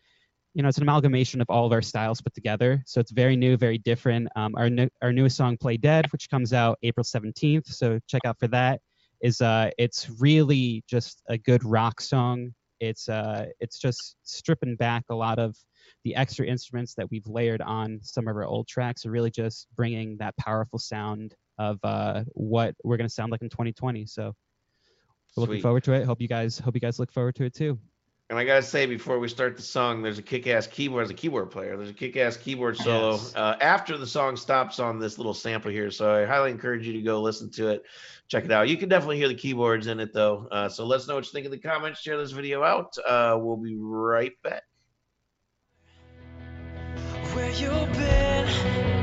you 0.53 0.61
know, 0.61 0.69
it's 0.69 0.77
an 0.77 0.83
amalgamation 0.83 1.41
of 1.41 1.49
all 1.49 1.65
of 1.65 1.71
our 1.71 1.81
styles 1.81 2.21
put 2.21 2.33
together. 2.33 2.83
So 2.85 2.99
it's 2.99 3.11
very 3.11 3.35
new, 3.35 3.57
very 3.57 3.77
different. 3.77 4.27
Um, 4.35 4.53
our 4.55 4.69
new, 4.69 4.89
our 5.01 5.13
newest 5.13 5.37
song, 5.37 5.57
"Play 5.57 5.77
Dead," 5.77 6.11
which 6.11 6.29
comes 6.29 6.53
out 6.53 6.77
April 6.83 7.03
17th, 7.03 7.67
so 7.67 7.99
check 8.07 8.21
out 8.25 8.37
for 8.37 8.47
that. 8.49 8.81
Is 9.21 9.41
uh, 9.41 9.71
it's 9.77 10.09
really 10.19 10.83
just 10.87 11.21
a 11.27 11.37
good 11.37 11.63
rock 11.63 12.01
song. 12.01 12.53
It's 12.81 13.07
uh, 13.07 13.45
it's 13.59 13.79
just 13.79 14.17
stripping 14.23 14.75
back 14.75 15.05
a 15.09 15.15
lot 15.15 15.39
of 15.39 15.55
the 16.03 16.15
extra 16.15 16.45
instruments 16.45 16.95
that 16.95 17.09
we've 17.11 17.27
layered 17.27 17.61
on 17.61 17.99
some 18.01 18.27
of 18.27 18.35
our 18.35 18.45
old 18.45 18.67
tracks 18.67 19.05
are 19.05 19.11
really 19.11 19.31
just 19.31 19.67
bringing 19.75 20.17
that 20.17 20.35
powerful 20.37 20.79
sound 20.79 21.35
of 21.59 21.77
uh, 21.83 22.23
what 22.33 22.75
we're 22.83 22.97
going 22.97 23.07
to 23.07 23.13
sound 23.13 23.31
like 23.31 23.43
in 23.43 23.49
2020. 23.49 24.07
So 24.07 24.33
we're 25.37 25.41
looking 25.41 25.55
Sweet. 25.55 25.61
forward 25.61 25.83
to 25.83 25.93
it. 25.93 26.05
Hope 26.05 26.21
you 26.21 26.27
guys 26.27 26.57
hope 26.57 26.75
you 26.75 26.81
guys 26.81 26.99
look 26.99 27.11
forward 27.11 27.35
to 27.35 27.45
it 27.45 27.53
too. 27.53 27.79
And 28.31 28.39
I 28.39 28.45
gotta 28.45 28.63
say, 28.63 28.85
before 28.85 29.19
we 29.19 29.27
start 29.27 29.57
the 29.57 29.61
song, 29.61 30.01
there's 30.01 30.17
a 30.17 30.21
kick-ass 30.21 30.65
keyboard. 30.65 31.03
As 31.03 31.09
a 31.09 31.13
keyboard 31.13 31.51
player, 31.51 31.75
there's 31.75 31.89
a 31.89 31.93
kick-ass 31.93 32.37
keyboard 32.37 32.77
solo 32.77 33.11
Yes. 33.11 33.35
uh, 33.35 33.57
after 33.59 33.97
the 33.97 34.07
song 34.07 34.37
stops 34.37 34.79
on 34.79 34.99
this 34.99 35.17
little 35.17 35.33
sample 35.33 35.69
here. 35.69 35.91
So 35.91 36.15
I 36.15 36.23
highly 36.25 36.49
encourage 36.49 36.87
you 36.87 36.93
to 36.93 37.01
go 37.01 37.21
listen 37.21 37.49
to 37.51 37.67
it, 37.67 37.83
check 38.29 38.45
it 38.45 38.51
out. 38.53 38.69
You 38.69 38.77
can 38.77 38.87
definitely 38.87 39.17
hear 39.17 39.27
the 39.27 39.35
keyboards 39.35 39.87
in 39.87 39.99
it 39.99 40.13
though. 40.13 40.47
Uh, 40.49 40.69
so 40.69 40.85
let 40.85 41.01
us 41.01 41.09
know 41.09 41.15
what 41.15 41.25
you 41.25 41.31
think 41.33 41.43
in 41.45 41.51
the 41.51 41.57
comments. 41.57 41.99
Share 41.99 42.17
this 42.17 42.31
video 42.31 42.63
out. 42.63 42.97
Uh, 43.05 43.37
we'll 43.37 43.57
be 43.57 43.75
right 43.77 44.31
back. 44.43 44.63
where 47.33 47.51
you 47.51 47.67
been. 47.97 49.00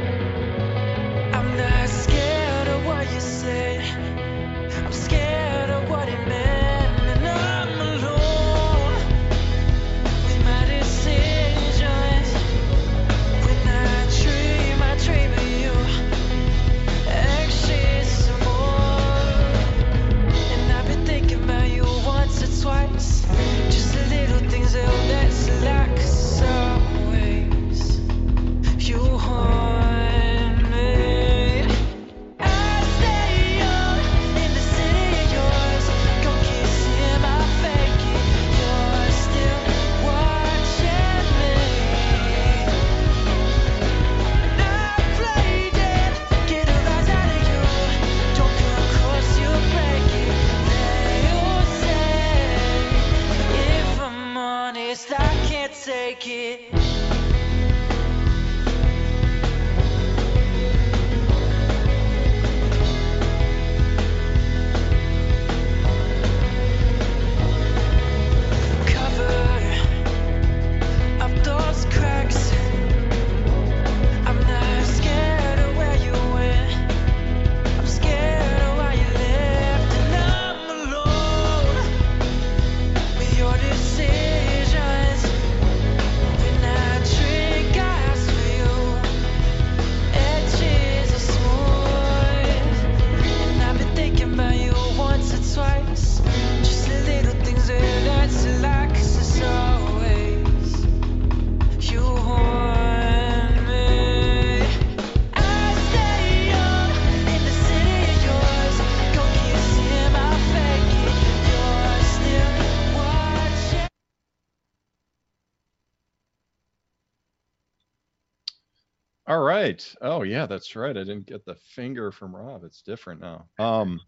All 119.28 119.40
right. 119.40 119.94
Oh 120.00 120.22
yeah, 120.22 120.46
that's 120.46 120.74
right. 120.74 120.96
I 120.96 121.00
didn't 121.00 121.26
get 121.26 121.44
the 121.44 121.54
finger 121.54 122.10
from 122.10 122.34
Rob. 122.34 122.64
It's 122.64 122.80
different 122.80 123.20
now. 123.20 123.44
Um, 123.58 124.00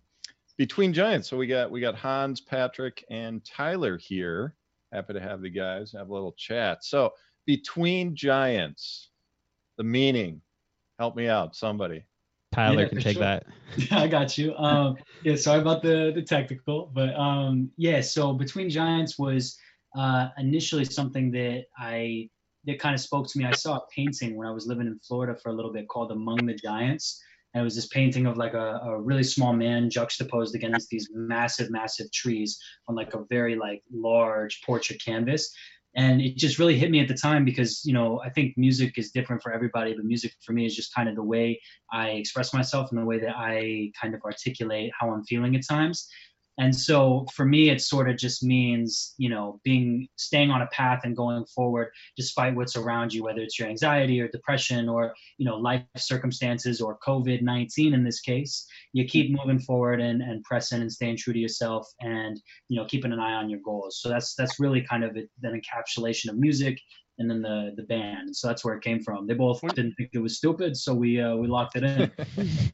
between 0.57 0.95
giants. 0.95 1.29
So 1.29 1.37
we 1.37 1.47
got 1.47 1.71
we 1.71 1.79
got 1.83 1.95
Hans, 1.95 2.41
Patrick, 2.41 3.05
and 3.11 3.45
Tyler 3.45 3.99
here. 3.99 4.55
Happy 4.95 5.13
to 5.13 5.21
have 5.21 5.43
the 5.43 5.51
guys 5.51 5.93
have 5.93 6.09
a 6.09 6.13
little 6.13 6.35
chat. 6.39 6.85
So 6.85 7.13
between 7.45 8.17
giants, 8.17 9.11
the 9.77 9.85
meaning. 9.85 10.41
Help 10.99 11.17
me 11.17 11.29
out, 11.29 11.55
somebody. 11.55 12.05
Tyler 12.53 12.83
Yeah, 12.83 12.89
can 12.89 13.01
take 13.01 13.15
sure. 13.15 13.23
that. 13.23 13.45
I 13.91 14.09
got 14.09 14.39
you. 14.39 14.55
Um, 14.57 14.97
yeah, 15.23 15.37
sorry 15.37 15.61
about 15.61 15.83
the 15.83 16.13
the 16.15 16.23
technical, 16.23 16.91
but 16.95 17.15
um, 17.15 17.71
yeah. 17.77 18.01
So 18.01 18.33
between 18.33 18.71
giants 18.71 19.19
was 19.19 19.59
uh, 19.95 20.29
initially 20.39 20.87
something 20.87 21.31
that 21.33 21.67
I 21.79 22.31
that 22.65 22.79
kind 22.79 22.95
of 22.95 23.01
spoke 23.01 23.27
to 23.29 23.39
me. 23.39 23.45
I 23.45 23.53
saw 23.53 23.77
a 23.77 23.87
painting 23.95 24.37
when 24.37 24.47
I 24.47 24.53
was 24.53 24.67
living 24.67 24.87
in 24.87 24.99
Florida 25.07 25.39
for 25.43 25.51
a 25.51 25.55
little 25.55 25.73
bit 25.73 25.89
called 25.89 26.11
Among 26.11 26.47
the 26.47 26.55
Giants, 26.55 27.23
and 27.55 27.63
it 27.63 27.65
was 27.65 27.75
this 27.75 27.89
painting 27.89 28.27
of 28.27 28.37
like 28.37 28.55
a, 28.55 28.81
a 28.85 29.01
really 29.01 29.25
small 29.25 29.53
man 29.53 29.91
juxtaposed 29.91 30.55
against 30.55 30.89
these 30.89 31.09
massive, 31.13 31.71
massive 31.71 32.13
trees 32.13 32.59
on 32.89 32.95
like 32.95 33.15
a 33.15 33.25
very 33.29 33.57
like 33.57 33.83
large 33.93 34.61
portrait 34.65 35.01
canvas. 35.05 35.53
And 35.97 36.21
it 36.21 36.37
just 36.37 36.61
really 36.61 36.79
hit 36.79 36.93
me 36.93 37.01
at 37.01 37.09
the 37.09 37.15
time 37.15 37.45
because 37.45 37.85
you 37.85 37.93
know 37.93 38.21
I 38.25 38.31
think 38.31 38.57
music 38.57 38.97
is 38.97 39.11
different 39.11 39.43
for 39.43 39.53
everybody, 39.53 39.95
but 39.95 40.05
music 40.05 40.33
for 40.45 40.53
me 40.53 40.65
is 40.65 40.77
just 40.77 40.95
kind 40.95 41.09
of 41.09 41.17
the 41.17 41.25
way 41.25 41.61
I 41.93 42.11
express 42.11 42.55
myself 42.55 42.91
and 42.91 43.01
the 43.01 43.05
way 43.05 43.19
that 43.19 43.35
I 43.37 43.91
kind 44.01 44.15
of 44.15 44.23
articulate 44.23 44.93
how 44.99 45.11
I'm 45.11 45.25
feeling 45.25 45.57
at 45.57 45.67
times. 45.69 46.09
And 46.61 46.77
so 46.77 47.27
for 47.33 47.47
me, 47.47 47.71
it 47.71 47.81
sort 47.81 48.11
of 48.11 48.19
just 48.19 48.43
means, 48.43 49.15
you 49.17 49.31
know, 49.31 49.61
being 49.65 50.09
staying 50.17 50.51
on 50.51 50.61
a 50.61 50.67
path 50.67 51.01
and 51.05 51.17
going 51.17 51.47
forward 51.47 51.89
despite 52.19 52.55
what's 52.55 52.77
around 52.77 53.15
you, 53.15 53.25
whether 53.25 53.41
it's 53.41 53.59
your 53.59 53.67
anxiety 53.67 54.21
or 54.21 54.29
depression 54.29 54.87
or, 54.87 55.15
you 55.39 55.47
know, 55.47 55.57
life 55.57 55.83
circumstances 55.97 56.83
or 56.83 56.99
COVID 56.99 57.41
19 57.41 57.95
in 57.95 58.05
this 58.05 58.21
case. 58.21 58.67
You 58.93 59.07
keep 59.07 59.33
moving 59.33 59.59
forward 59.59 60.03
and, 60.03 60.21
and 60.21 60.45
pressing 60.45 60.83
and 60.83 60.93
staying 60.93 61.17
true 61.17 61.33
to 61.33 61.39
yourself 61.39 61.89
and, 62.01 62.39
you 62.69 62.79
know, 62.79 62.85
keeping 62.85 63.13
an 63.13 63.21
eye 63.21 63.33
on 63.33 63.49
your 63.49 63.61
goals. 63.65 63.99
So 64.03 64.11
that's 64.11 64.35
that's 64.35 64.61
really 64.61 64.83
kind 64.83 65.03
of 65.03 65.17
it, 65.17 65.31
an 65.43 65.59
encapsulation 65.59 66.29
of 66.29 66.37
music 66.37 66.79
and 67.19 67.31
then 67.31 67.41
the 67.41 67.73
the 67.75 67.85
band. 67.85 68.37
So 68.37 68.49
that's 68.49 68.67
where 68.67 68.75
it 68.75 68.85
came 68.85 69.01
from. 69.01 69.27
They 69.27 69.33
both 69.33 69.63
didn't 69.63 69.95
think 69.95 70.11
it 70.13 70.19
was 70.19 70.37
stupid, 70.37 70.77
so 70.77 70.93
we 70.93 71.23
uh, 71.23 71.37
we 71.37 71.49
locked 71.49 71.77
it 71.77 71.85
in. 71.85 72.11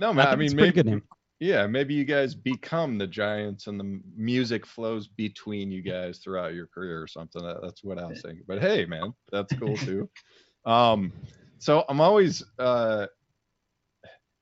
No, 0.00 0.12
man. 0.12 0.26
I 0.26 0.30
think 0.30 0.38
mean, 0.40 0.46
it's 0.46 0.52
a 0.54 0.56
maybe, 0.56 0.72
good 0.72 0.86
name. 0.86 1.02
Yeah, 1.40 1.66
maybe 1.66 1.94
you 1.94 2.04
guys 2.04 2.34
become 2.34 2.98
the 2.98 3.06
giants, 3.06 3.66
and 3.66 3.78
the 3.78 4.00
music 4.16 4.66
flows 4.66 5.08
between 5.08 5.70
you 5.70 5.82
guys 5.82 6.18
throughout 6.18 6.54
your 6.54 6.66
career 6.66 7.02
or 7.02 7.06
something. 7.06 7.42
That, 7.42 7.60
that's 7.62 7.82
what 7.82 7.98
I 7.98 8.06
was 8.06 8.22
thinking. 8.22 8.44
But 8.46 8.60
hey, 8.60 8.84
man, 8.86 9.12
that's 9.32 9.52
cool 9.54 9.76
too. 9.76 10.08
um, 10.64 11.12
so 11.58 11.84
I'm 11.88 12.00
always 12.00 12.44
uh, 12.58 13.06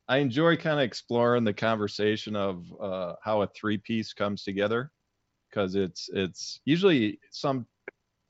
I 0.08 0.18
enjoy 0.18 0.56
kind 0.56 0.78
of 0.78 0.84
exploring 0.84 1.44
the 1.44 1.54
conversation 1.54 2.36
of 2.36 2.66
uh, 2.80 3.14
how 3.22 3.42
a 3.42 3.46
three 3.46 3.78
piece 3.78 4.12
comes 4.12 4.44
together 4.44 4.90
because 5.48 5.74
it's 5.74 6.10
it's 6.12 6.60
usually 6.64 7.18
some 7.30 7.66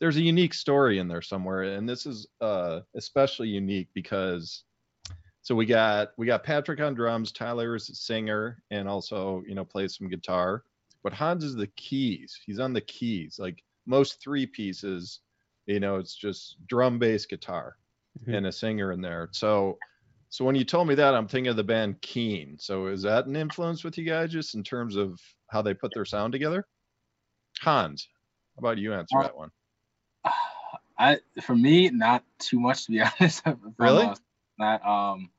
there's 0.00 0.16
a 0.16 0.22
unique 0.22 0.54
story 0.54 0.98
in 0.98 1.08
there 1.08 1.22
somewhere 1.22 1.62
and 1.62 1.88
this 1.88 2.06
is 2.06 2.26
uh, 2.40 2.80
especially 2.94 3.48
unique 3.48 3.88
because 3.94 4.64
so 5.42 5.54
we 5.54 5.66
got 5.66 6.10
we 6.16 6.26
got 6.26 6.44
Patrick 6.44 6.80
on 6.80 6.94
drums, 6.94 7.32
Tyler's 7.32 7.90
a 7.90 7.94
singer 7.94 8.62
and 8.70 8.88
also 8.88 9.42
you 9.46 9.54
know 9.54 9.64
plays 9.64 9.96
some 9.96 10.08
guitar, 10.08 10.62
but 11.02 11.12
Hans 11.12 11.44
is 11.44 11.54
the 11.56 11.66
keys. 11.76 12.38
He's 12.46 12.60
on 12.60 12.72
the 12.72 12.80
keys. 12.80 13.36
Like 13.38 13.62
most 13.86 14.20
three 14.22 14.46
pieces, 14.46 15.20
you 15.66 15.80
know, 15.80 15.96
it's 15.96 16.14
just 16.14 16.56
drum, 16.68 16.98
bass, 16.98 17.26
guitar, 17.26 17.76
Mhm. 18.24 18.36
and 18.38 18.46
a 18.46 18.52
singer 18.52 18.92
in 18.92 19.00
there. 19.00 19.28
So 19.32 19.78
so 20.28 20.44
when 20.46 20.54
you 20.54 20.64
told 20.64 20.88
me 20.88 20.94
that, 20.94 21.14
I'm 21.14 21.28
thinking 21.28 21.50
of 21.50 21.56
the 21.56 21.64
band 21.64 22.00
Keane. 22.00 22.56
So 22.58 22.86
is 22.86 23.02
that 23.02 23.26
an 23.26 23.36
influence 23.36 23.84
with 23.84 23.98
you 23.98 24.04
guys 24.04 24.32
just 24.32 24.54
in 24.54 24.62
terms 24.62 24.96
of 24.96 25.20
how 25.48 25.60
they 25.60 25.74
put 25.74 25.92
their 25.92 26.06
sound 26.06 26.32
together? 26.32 26.66
Hans, 27.60 28.08
how 28.56 28.60
about 28.60 28.78
you 28.78 28.94
answer 28.94 29.18
Uh, 29.18 29.22
that 29.24 29.36
one? 29.36 29.50
I 30.98 31.18
for 31.42 31.56
me, 31.56 31.90
not 31.90 32.24
too 32.38 32.60
much 32.60 32.86
to 32.86 32.92
be 32.92 33.00
honest. 33.20 33.42
Really? 33.76 34.08
Not 34.58 34.86
um, 34.86 35.30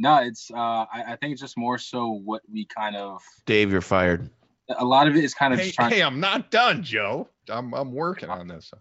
no, 0.00 0.16
it's 0.16 0.50
uh, 0.50 0.56
I, 0.56 1.04
I 1.08 1.16
think 1.16 1.32
it's 1.32 1.42
just 1.42 1.58
more 1.58 1.76
so 1.76 2.08
what 2.24 2.40
we 2.50 2.64
kind 2.64 2.96
of. 2.96 3.22
Dave, 3.44 3.70
you're 3.70 3.82
fired. 3.82 4.30
A 4.78 4.84
lot 4.84 5.06
of 5.06 5.14
it 5.14 5.22
is 5.22 5.34
kind 5.34 5.52
of 5.52 5.60
Hey, 5.60 5.66
just 5.66 5.76
trying. 5.76 5.90
hey, 5.90 6.02
I'm 6.02 6.20
not 6.20 6.50
done, 6.50 6.82
Joe. 6.82 7.28
I'm 7.50 7.74
I'm 7.74 7.92
working 7.92 8.30
on 8.30 8.48
this. 8.48 8.72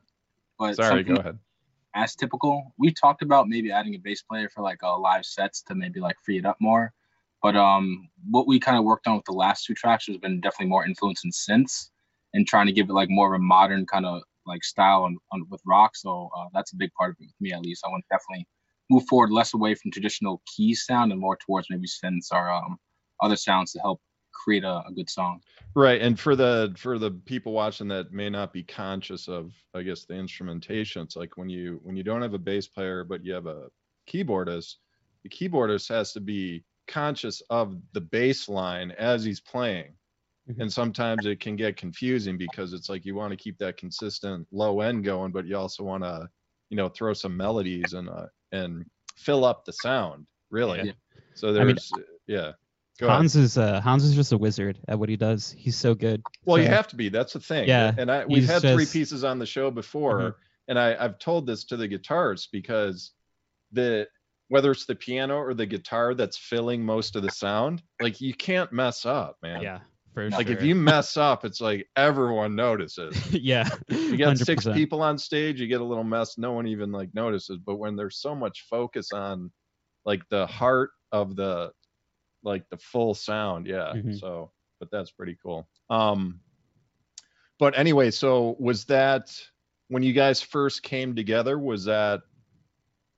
but 0.57 0.75
Sorry, 0.77 1.03
go 1.03 1.15
ahead. 1.15 1.37
As 1.93 2.15
typical, 2.15 2.73
we 2.77 2.93
talked 2.93 3.21
about 3.21 3.49
maybe 3.49 3.69
adding 3.69 3.95
a 3.95 3.97
bass 3.97 4.21
player 4.21 4.47
for 4.47 4.61
like 4.61 4.81
uh, 4.81 4.97
live 4.97 5.25
sets 5.25 5.61
to 5.63 5.75
maybe 5.75 5.99
like 5.99 6.15
free 6.23 6.37
it 6.37 6.45
up 6.45 6.55
more. 6.61 6.93
But 7.43 7.57
um, 7.57 8.09
what 8.29 8.47
we 8.47 8.59
kind 8.59 8.77
of 8.77 8.85
worked 8.85 9.05
on 9.07 9.17
with 9.17 9.25
the 9.25 9.33
last 9.33 9.65
two 9.65 9.73
tracks 9.73 10.07
has 10.07 10.17
been 10.17 10.39
definitely 10.39 10.67
more 10.67 10.85
influence 10.85 11.25
in 11.25 11.31
synths 11.31 11.89
and 12.33 12.47
trying 12.47 12.67
to 12.67 12.71
give 12.71 12.89
it 12.89 12.93
like 12.93 13.09
more 13.09 13.33
of 13.33 13.39
a 13.41 13.43
modern 13.43 13.85
kind 13.85 14.05
of 14.05 14.21
like 14.45 14.63
style 14.63 15.03
on, 15.03 15.17
on 15.33 15.45
with 15.49 15.61
rock. 15.65 15.97
So 15.97 16.29
uh, 16.37 16.45
that's 16.53 16.71
a 16.71 16.77
big 16.77 16.93
part 16.93 17.11
of 17.11 17.17
it 17.19 17.25
with 17.25 17.41
me 17.41 17.51
at 17.51 17.61
least. 17.61 17.83
I 17.85 17.89
want 17.89 18.05
to 18.09 18.15
definitely 18.15 18.47
move 18.89 19.03
forward 19.07 19.31
less 19.31 19.53
away 19.53 19.75
from 19.75 19.91
traditional 19.91 20.41
key 20.45 20.73
sound 20.73 21.11
and 21.11 21.21
more 21.21 21.37
towards 21.37 21.67
maybe 21.69 21.87
synths 21.87 22.31
or 22.31 22.51
um, 22.51 22.77
other 23.21 23.35
sounds 23.35 23.71
to 23.73 23.79
help 23.79 24.01
create 24.33 24.63
a, 24.63 24.83
a 24.87 24.91
good 24.95 25.09
song. 25.09 25.41
Right, 25.75 26.01
and 26.01 26.19
for 26.19 26.35
the 26.35 26.73
for 26.77 26.97
the 26.97 27.11
people 27.11 27.51
watching 27.51 27.87
that 27.89 28.11
may 28.11 28.29
not 28.29 28.53
be 28.53 28.63
conscious 28.63 29.27
of, 29.27 29.53
I 29.73 29.83
guess 29.83 30.05
the 30.05 30.15
instrumentation. 30.15 31.03
It's 31.03 31.15
like 31.15 31.37
when 31.37 31.49
you 31.49 31.79
when 31.83 31.95
you 31.95 32.03
don't 32.03 32.21
have 32.21 32.33
a 32.33 32.39
bass 32.39 32.67
player 32.67 33.03
but 33.03 33.23
you 33.23 33.33
have 33.33 33.45
a 33.45 33.67
keyboardist, 34.09 34.75
the 35.23 35.29
keyboardist 35.29 35.89
has 35.89 36.13
to 36.13 36.19
be 36.19 36.63
conscious 36.87 37.41
of 37.49 37.77
the 37.93 38.01
bass 38.01 38.49
line 38.49 38.91
as 38.91 39.23
he's 39.23 39.39
playing. 39.39 39.93
Mhm. 40.49 40.61
And 40.61 40.73
sometimes 40.73 41.25
it 41.25 41.39
can 41.39 41.55
get 41.55 41.77
confusing 41.77 42.37
because 42.37 42.73
it's 42.73 42.89
like 42.89 43.05
you 43.05 43.13
want 43.13 43.31
to 43.31 43.37
keep 43.37 43.57
that 43.59 43.77
consistent 43.77 44.47
low 44.51 44.81
end 44.81 45.03
going, 45.03 45.31
but 45.31 45.45
you 45.45 45.55
also 45.55 45.83
want 45.83 46.03
to, 46.03 46.27
you 46.69 46.77
know, 46.77 46.89
throw 46.89 47.13
some 47.13 47.37
melodies 47.37 47.93
and 47.93 48.09
uh, 48.09 48.25
and 48.51 48.85
fill 49.15 49.45
up 49.45 49.65
the 49.65 49.73
sound. 49.73 50.25
Really. 50.49 50.81
Yeah. 50.83 50.91
So 51.35 51.49
I 51.49 51.63
mean, 51.63 51.67
there's 51.67 51.91
yeah. 52.27 52.51
Go 52.99 53.07
ahead. 53.07 53.17
Hans 53.19 53.35
is 53.37 53.57
uh, 53.57 53.79
Hans 53.79 54.03
is 54.03 54.13
just 54.13 54.33
a 54.33 54.37
wizard 54.37 54.77
at 54.87 54.99
what 54.99 55.07
he 55.07 55.15
does. 55.15 55.55
He's 55.57 55.77
so 55.77 55.95
good. 55.95 56.21
Well, 56.45 56.57
you 56.61 56.67
have 56.67 56.87
to 56.89 56.95
be. 56.97 57.07
That's 57.09 57.33
the 57.33 57.39
thing. 57.39 57.67
Yeah, 57.67 57.93
And 57.97 58.11
I 58.11 58.25
we've 58.25 58.45
had 58.47 58.61
three 58.61 58.85
pieces 58.85 59.23
on 59.23 59.39
the 59.39 59.45
show 59.45 59.71
before, 59.71 60.19
Mhm. 60.19 60.35
and 60.67 60.79
I, 60.79 60.97
I've 60.99 61.17
told 61.17 61.47
this 61.47 61.63
to 61.65 61.77
the 61.77 61.87
guitarists 61.87 62.47
because 62.51 63.11
the 63.71 64.07
whether 64.49 64.71
it's 64.71 64.85
the 64.85 64.95
piano 64.95 65.37
or 65.37 65.53
the 65.53 65.67
guitar 65.67 66.15
that's 66.15 66.35
filling 66.37 66.83
most 66.83 67.15
of 67.15 67.21
the 67.21 67.29
sound, 67.29 67.83
like 68.01 68.19
you 68.19 68.33
can't 68.33 68.73
mess 68.73 69.05
up, 69.05 69.37
man. 69.43 69.61
Yeah, 69.61 69.79
for 70.13 70.29
Like 70.31 70.47
sure. 70.47 70.57
if 70.57 70.63
you 70.63 70.75
mess 70.91 71.17
up, 71.17 71.45
it's 71.45 71.61
like 71.61 71.87
everyone 71.95 72.55
notices. 72.55 73.15
yeah, 73.33 73.69
You 73.89 74.17
got 74.17 74.37
six 74.37 74.65
100%. 74.65 74.73
people 74.73 75.01
on 75.01 75.17
stage, 75.17 75.59
you 75.59 75.67
get 75.67 75.81
a 75.81 75.83
little 75.83 76.03
mess, 76.03 76.37
no 76.37 76.51
one 76.53 76.67
even 76.67 76.91
like 76.91 77.13
notices. 77.13 77.57
But 77.65 77.77
when 77.77 77.95
there's 77.95 78.17
so 78.17 78.35
much 78.35 78.65
focus 78.69 79.11
on 79.11 79.51
like 80.05 80.27
the 80.29 80.45
heart 80.47 80.91
of 81.11 81.35
the 81.35 81.71
like 82.43 82.63
the 82.69 82.77
full 82.77 83.13
sound, 83.13 83.67
yeah. 83.67 83.93
Mhm. 83.95 84.17
So 84.19 84.51
but 84.79 84.89
that's 84.91 85.11
pretty 85.11 85.37
cool. 85.43 85.67
Um 85.89 86.39
but 87.59 87.77
anyway, 87.77 88.09
so 88.11 88.55
was 88.59 88.85
that 88.85 89.37
when 89.89 90.03
you 90.03 90.13
guys 90.13 90.41
first 90.41 90.83
came 90.83 91.15
together, 91.15 91.59
was 91.59 91.83
that 91.85 92.21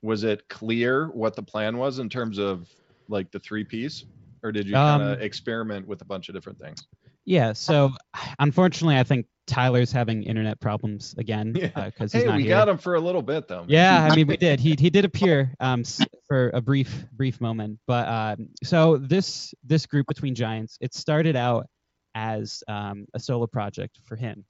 was 0.02 0.24
it 0.24 0.48
clear 0.50 1.08
what 1.10 1.36
the 1.36 1.44
plan 1.44 1.78
was 1.78 2.00
in 2.00 2.10
terms 2.10 2.40
of 2.40 2.68
like 3.08 3.30
the 3.32 3.40
three 3.40 3.64
piece, 3.64 4.06
or 4.44 4.52
did 4.52 4.68
you 4.68 4.74
kind 4.74 5.02
Um, 5.04 5.08
of 5.10 5.22
experiment 5.22 5.88
with 5.88 6.02
a 6.02 6.06
bunch 6.06 6.30
of 6.30 6.36
different 6.36 6.60
things? 6.60 6.88
Yeah. 7.26 7.54
So 7.54 7.92
unfortunately, 8.40 8.98
I 8.98 9.04
think 9.04 9.28
Tyler's 9.48 9.92
having 9.92 10.24
internet 10.24 10.60
problems 10.60 11.14
again 11.18 11.54
Yeah. 11.56 11.86
because 11.86 12.12
he's 12.14 12.24
Hey, 12.24 12.28
not 12.28 12.38
we 12.38 12.44
here. 12.44 12.56
got 12.56 12.70
him 12.70 12.78
for 12.78 12.96
a 12.96 13.00
little 13.00 13.22
bit 13.22 13.48
though. 13.48 13.62
man. 13.62 13.70
Yeah, 13.70 14.08
I 14.10 14.16
mean, 14.16 14.28
we 14.28 14.38
did. 14.48 14.60
He 14.60 14.76
he 14.80 14.90
did 14.90 15.06
appear 15.06 15.54
um 15.60 15.84
for 16.28 16.50
a 16.54 16.62
brief 16.62 17.06
brief 17.12 17.40
moment, 17.42 17.80
but 17.88 18.08
um, 18.08 18.50
so 18.64 18.98
this 18.98 19.54
this 19.64 19.86
group 19.86 20.08
between 20.08 20.34
giants, 20.36 20.78
it 20.82 20.94
started 20.94 21.36
out 21.36 21.68
as 22.16 22.64
um, 22.68 23.06
a 23.14 23.20
solo 23.20 23.48
project 23.48 24.00
for 24.06 24.16
him 24.16 24.46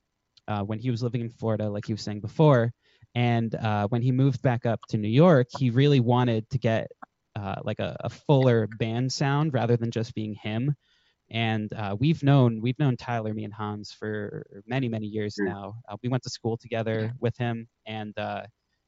uh, 0.48 0.62
when 0.64 0.80
he 0.80 0.90
was 0.92 1.04
living 1.04 1.22
in 1.22 1.30
Florida, 1.30 1.70
like 1.70 1.86
he 1.86 1.94
was 1.94 2.02
saying 2.02 2.20
before, 2.22 2.72
and 3.16 3.54
uh, 3.56 3.88
when 3.88 4.02
he 4.02 4.12
moved 4.12 4.42
back 4.42 4.66
up 4.66 4.80
to 4.90 4.98
New 4.98 5.08
York, 5.10 5.48
he 5.58 5.70
really 5.70 6.00
wanted 6.00 6.50
to 6.50 6.58
get 6.58 6.92
uh, 7.36 7.56
like 7.64 7.80
a, 7.80 7.96
a 8.02 8.10
fuller 8.10 8.68
band 8.68 9.12
sound 9.12 9.54
rather 9.54 9.78
than 9.78 9.92
just 9.92 10.14
being 10.14 10.36
him. 10.36 10.76
And 11.30 11.72
uh, 11.74 11.96
we've 11.98 12.22
known 12.24 12.60
we've 12.62 12.78
known 12.80 12.98
Tyler, 12.98 13.34
me 13.34 13.46
and 13.46 13.54
Hans 13.54 13.92
for 13.92 14.46
many 14.68 14.90
many 14.90 15.08
years 15.08 15.36
Sure. 15.38 15.48
now. 15.48 15.76
Uh, 15.88 15.96
we 16.04 16.10
went 16.10 16.24
to 16.24 16.30
school 16.30 16.58
together 16.58 17.14
with 17.20 17.38
him, 17.38 17.68
and 17.86 18.18
uh, 18.18 18.44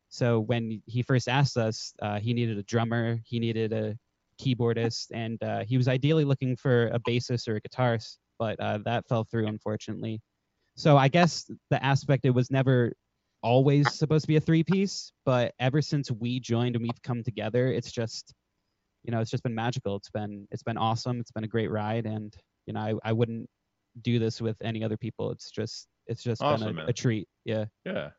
so 0.09 0.41
when 0.41 0.81
he 0.85 1.01
first 1.01 1.29
asked 1.29 1.57
us, 1.57 1.93
uh, 2.01 2.19
he 2.19 2.33
needed 2.33 2.57
a 2.57 2.63
drummer, 2.63 3.19
he 3.25 3.39
needed 3.39 3.71
a 3.71 3.97
keyboardist, 4.41 5.07
and 5.13 5.41
uh, 5.41 5.63
he 5.65 5.77
was 5.77 5.87
ideally 5.87 6.25
looking 6.25 6.55
for 6.57 6.87
a 6.87 6.99
bassist 6.99 7.47
or 7.47 7.55
a 7.55 7.61
guitarist, 7.61 8.17
but 8.37 8.59
uh, 8.59 8.77
that 8.83 9.07
fell 9.07 9.23
through 9.23 9.47
unfortunately. 9.47 10.21
So 10.75 10.97
I 10.97 11.07
guess 11.07 11.49
the 11.69 11.83
aspect 11.83 12.25
it 12.25 12.31
was 12.31 12.51
never 12.51 12.93
always 13.43 13.93
supposed 13.93 14.23
to 14.23 14.27
be 14.27 14.37
a 14.37 14.41
three 14.41 14.63
piece, 14.63 15.11
but 15.25 15.53
ever 15.59 15.81
since 15.81 16.09
we 16.09 16.39
joined 16.39 16.75
and 16.75 16.83
we've 16.83 17.01
come 17.03 17.23
together, 17.23 17.67
it's 17.71 17.91
just 17.91 18.33
you 19.03 19.11
know 19.11 19.19
it's 19.19 19.31
just 19.31 19.43
been 19.43 19.55
magical. 19.55 19.95
It's 19.97 20.09
been 20.09 20.47
it's 20.51 20.63
been 20.63 20.77
awesome. 20.77 21.19
It's 21.19 21.31
been 21.31 21.43
a 21.43 21.47
great 21.47 21.69
ride, 21.69 22.05
and 22.05 22.35
you 22.65 22.73
know 22.73 22.79
I, 22.79 22.93
I 23.03 23.11
wouldn't 23.11 23.49
do 24.01 24.19
this 24.19 24.41
with 24.41 24.57
any 24.61 24.83
other 24.83 24.97
people. 24.97 25.31
It's 25.31 25.51
just 25.51 25.87
it's 26.07 26.23
just 26.23 26.41
Awesome, 26.41 26.75
been 26.75 26.85
a, 26.85 26.89
a 26.89 26.93
treat. 26.93 27.27
Yeah. 27.45 27.65
Yeah. 27.85 28.09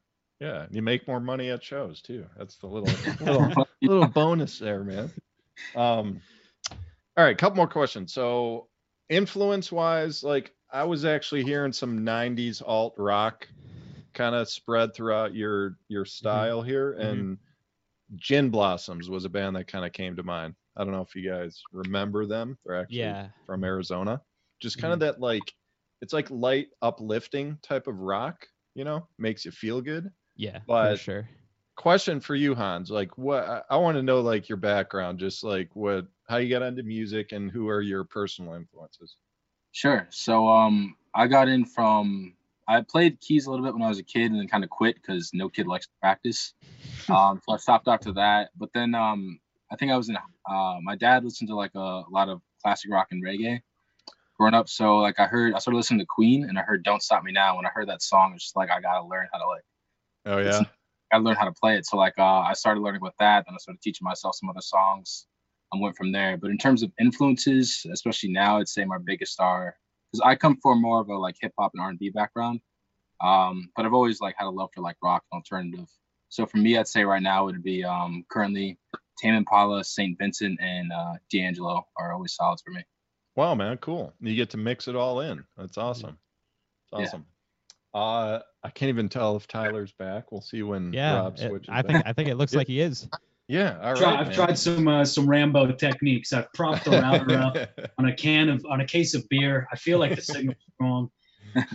Yeah. 0.40 0.66
You 0.70 0.82
make 0.82 1.06
more 1.06 1.20
money 1.20 1.50
at 1.50 1.62
shows 1.62 2.00
too. 2.02 2.26
That's 2.36 2.56
the 2.56 2.66
little 2.66 2.94
little, 3.20 3.68
little 3.82 4.06
bonus 4.08 4.58
there, 4.58 4.84
man. 4.84 5.10
Um 5.74 6.20
all 7.16 7.24
right, 7.24 7.34
a 7.34 7.36
couple 7.36 7.56
more 7.56 7.68
questions. 7.68 8.12
So 8.12 8.68
influence 9.08 9.70
wise, 9.70 10.22
like 10.22 10.52
I 10.72 10.84
was 10.84 11.04
actually 11.04 11.44
hearing 11.44 11.72
some 11.72 12.00
90s 12.00 12.62
alt 12.64 12.94
rock 12.96 13.46
kind 14.14 14.34
of 14.34 14.48
spread 14.48 14.94
throughout 14.94 15.34
your 15.34 15.76
your 15.88 16.04
mm-hmm. 16.04 16.08
style 16.08 16.62
here 16.62 16.96
mm-hmm. 16.98 17.08
and 17.08 17.38
Gin 18.16 18.50
Blossoms 18.50 19.08
was 19.08 19.24
a 19.24 19.28
band 19.28 19.56
that 19.56 19.66
kind 19.66 19.84
of 19.84 19.92
came 19.92 20.16
to 20.16 20.22
mind. 20.22 20.54
I 20.76 20.84
don't 20.84 20.92
know 20.92 21.02
if 21.02 21.14
you 21.14 21.28
guys 21.28 21.62
remember 21.72 22.26
them. 22.26 22.58
They're 22.64 22.80
actually 22.80 22.98
Yeah. 22.98 23.28
from 23.46 23.64
Arizona. 23.64 24.20
Just 24.60 24.78
kind 24.78 24.92
of 24.92 24.98
mm-hmm. 24.98 25.06
that 25.06 25.20
like 25.20 25.54
it's 26.00 26.12
like 26.12 26.30
light 26.30 26.68
uplifting 26.82 27.58
type 27.62 27.86
of 27.86 27.98
rock, 27.98 28.46
you 28.74 28.84
know, 28.84 29.06
makes 29.18 29.44
you 29.44 29.50
feel 29.50 29.80
good. 29.80 30.10
Yeah. 30.36 30.60
But- 30.66 30.96
for 30.96 31.02
sure. 31.02 31.28
Question 31.76 32.20
for 32.20 32.36
you, 32.36 32.54
Hans. 32.54 32.88
Like 32.88 33.18
what 33.18 33.44
I, 33.44 33.62
I 33.68 33.76
want 33.78 33.96
to 33.96 34.02
know 34.02 34.20
like 34.20 34.48
your 34.48 34.58
background, 34.58 35.18
just 35.18 35.42
like 35.42 35.74
what 35.74 36.06
how 36.28 36.36
you 36.36 36.48
got 36.48 36.62
into 36.62 36.84
music 36.84 37.32
and 37.32 37.50
who 37.50 37.68
are 37.68 37.80
your 37.80 38.04
personal 38.04 38.54
influences. 38.54 39.16
Sure. 39.72 40.06
So 40.10 40.46
um, 40.46 40.96
I 41.16 41.26
got 41.26 41.48
in 41.48 41.64
from 41.64 42.34
I 42.66 42.80
played 42.80 43.20
keys 43.20 43.46
a 43.46 43.50
little 43.50 43.64
bit 43.64 43.74
when 43.74 43.82
I 43.82 43.88
was 43.88 43.98
a 43.98 44.04
kid, 44.04 44.30
and 44.30 44.40
then 44.40 44.48
kind 44.48 44.64
of 44.64 44.70
quit 44.70 44.96
because 44.96 45.30
no 45.34 45.48
kid 45.48 45.66
likes 45.66 45.86
to 45.86 45.92
practice. 46.00 46.54
Um, 47.06 47.38
so 47.46 47.54
I 47.54 47.58
stopped 47.58 47.86
after 47.86 48.12
that. 48.12 48.48
But 48.56 48.70
then 48.72 48.94
um, 48.94 49.38
I 49.70 49.76
think 49.76 49.92
I 49.92 49.96
was 49.98 50.08
in. 50.08 50.16
Uh, 50.16 50.78
my 50.82 50.96
dad 50.96 51.22
listened 51.22 51.48
to 51.48 51.54
like 51.54 51.74
a, 51.74 51.78
a 51.78 52.10
lot 52.10 52.30
of 52.30 52.40
classic 52.62 52.90
rock 52.90 53.08
and 53.10 53.22
reggae 53.22 53.60
growing 54.38 54.54
up. 54.54 54.70
So 54.70 54.96
like 54.98 55.20
I 55.20 55.26
heard 55.26 55.52
I 55.52 55.58
started 55.58 55.76
listening 55.76 56.00
to 56.00 56.06
Queen, 56.06 56.44
and 56.48 56.58
I 56.58 56.62
heard 56.62 56.82
"Don't 56.82 57.02
Stop 57.02 57.22
Me 57.22 57.32
Now." 57.32 57.56
When 57.56 57.66
I 57.66 57.68
heard 57.68 57.88
that 57.90 58.00
song, 58.00 58.32
it's 58.34 58.44
just 58.44 58.56
like 58.56 58.70
I 58.70 58.80
gotta 58.80 59.06
learn 59.06 59.28
how 59.32 59.38
to 59.38 59.46
like 59.46 59.64
Oh 60.26 60.38
yeah. 60.38 60.62
I 61.12 61.18
learned 61.18 61.38
how 61.38 61.44
to 61.44 61.52
play 61.52 61.76
it. 61.76 61.86
So 61.86 61.96
like 61.96 62.14
uh, 62.18 62.40
I 62.40 62.54
started 62.54 62.80
learning 62.80 63.02
with 63.02 63.14
that, 63.18 63.44
then 63.46 63.54
I 63.54 63.58
started 63.58 63.82
teaching 63.82 64.04
myself 64.04 64.36
some 64.36 64.48
other 64.48 64.62
songs. 64.62 65.26
and 65.72 65.82
went 65.82 65.96
from 65.96 66.12
there. 66.12 66.36
But 66.36 66.50
in 66.50 66.58
terms 66.58 66.82
of 66.82 66.92
influences, 66.98 67.86
especially 67.92 68.30
now, 68.30 68.58
I'd 68.58 68.68
say 68.68 68.84
my 68.84 68.98
biggest 68.98 69.40
are 69.40 69.76
because 70.14 70.26
I 70.26 70.36
come 70.36 70.56
from 70.62 70.80
more 70.80 71.00
of 71.00 71.08
a 71.08 71.16
like 71.16 71.36
hip 71.40 71.52
hop 71.58 71.72
and 71.74 71.82
R 71.82 71.90
and 71.90 71.98
B 71.98 72.10
background. 72.10 72.60
Um, 73.20 73.70
but 73.76 73.84
I've 73.84 73.94
always 73.94 74.20
like 74.20 74.34
had 74.38 74.46
a 74.46 74.50
love 74.50 74.70
for 74.74 74.80
like 74.80 74.96
rock 75.02 75.24
and 75.32 75.38
alternative. 75.38 75.88
So 76.28 76.46
for 76.46 76.58
me, 76.58 76.76
I'd 76.78 76.88
say 76.88 77.04
right 77.04 77.22
now 77.22 77.42
it 77.48 77.52
would 77.52 77.62
be 77.62 77.84
um, 77.84 78.24
currently 78.30 78.78
Tame 79.18 79.34
Impala, 79.34 79.84
Saint 79.84 80.18
Vincent, 80.18 80.58
and 80.60 80.92
uh, 80.92 81.14
D'Angelo 81.30 81.86
are 81.96 82.12
always 82.12 82.34
solids 82.34 82.62
for 82.62 82.70
me. 82.72 82.82
Wow, 83.36 83.54
man, 83.54 83.76
cool. 83.78 84.12
You 84.20 84.34
get 84.36 84.50
to 84.50 84.56
mix 84.56 84.86
it 84.88 84.94
all 84.96 85.20
in. 85.20 85.44
That's 85.56 85.78
awesome. 85.78 86.18
It's 86.92 87.00
Yeah. 87.00 87.06
awesome. 87.06 87.26
Uh 87.92 88.40
I 88.64 88.70
can't 88.70 88.88
even 88.88 89.08
tell 89.08 89.36
if 89.36 89.46
Tyler's 89.46 89.92
back. 89.92 90.32
We'll 90.32 90.40
see 90.40 90.62
when 90.62 90.92
Yeah. 90.92 91.14
Rob 91.16 91.38
it- 91.38 91.48
switches. 91.48 91.68
I 91.70 91.82
back. 91.82 91.86
think 91.92 92.06
I 92.06 92.12
think 92.12 92.28
it 92.28 92.36
looks 92.36 92.54
like 92.54 92.66
he 92.66 92.80
is. 92.80 93.08
Yeah, 93.46 93.78
all 93.82 93.92
right. 93.92 94.00
Try, 94.00 94.16
I've 94.20 94.26
man. 94.28 94.34
tried 94.34 94.58
some 94.58 94.88
uh, 94.88 95.04
some 95.04 95.28
Rambo 95.28 95.70
techniques. 95.72 96.32
I've 96.32 96.50
propped 96.54 96.86
the 96.86 96.92
router 96.92 97.36
up 97.38 97.56
on 97.98 98.06
a 98.06 98.14
can 98.14 98.48
of 98.48 98.64
on 98.70 98.80
a 98.80 98.86
case 98.86 99.12
of 99.14 99.28
beer. 99.28 99.66
I 99.70 99.76
feel 99.76 99.98
like 99.98 100.16
the 100.16 100.22
signal's 100.22 100.56
wrong. 100.80 101.10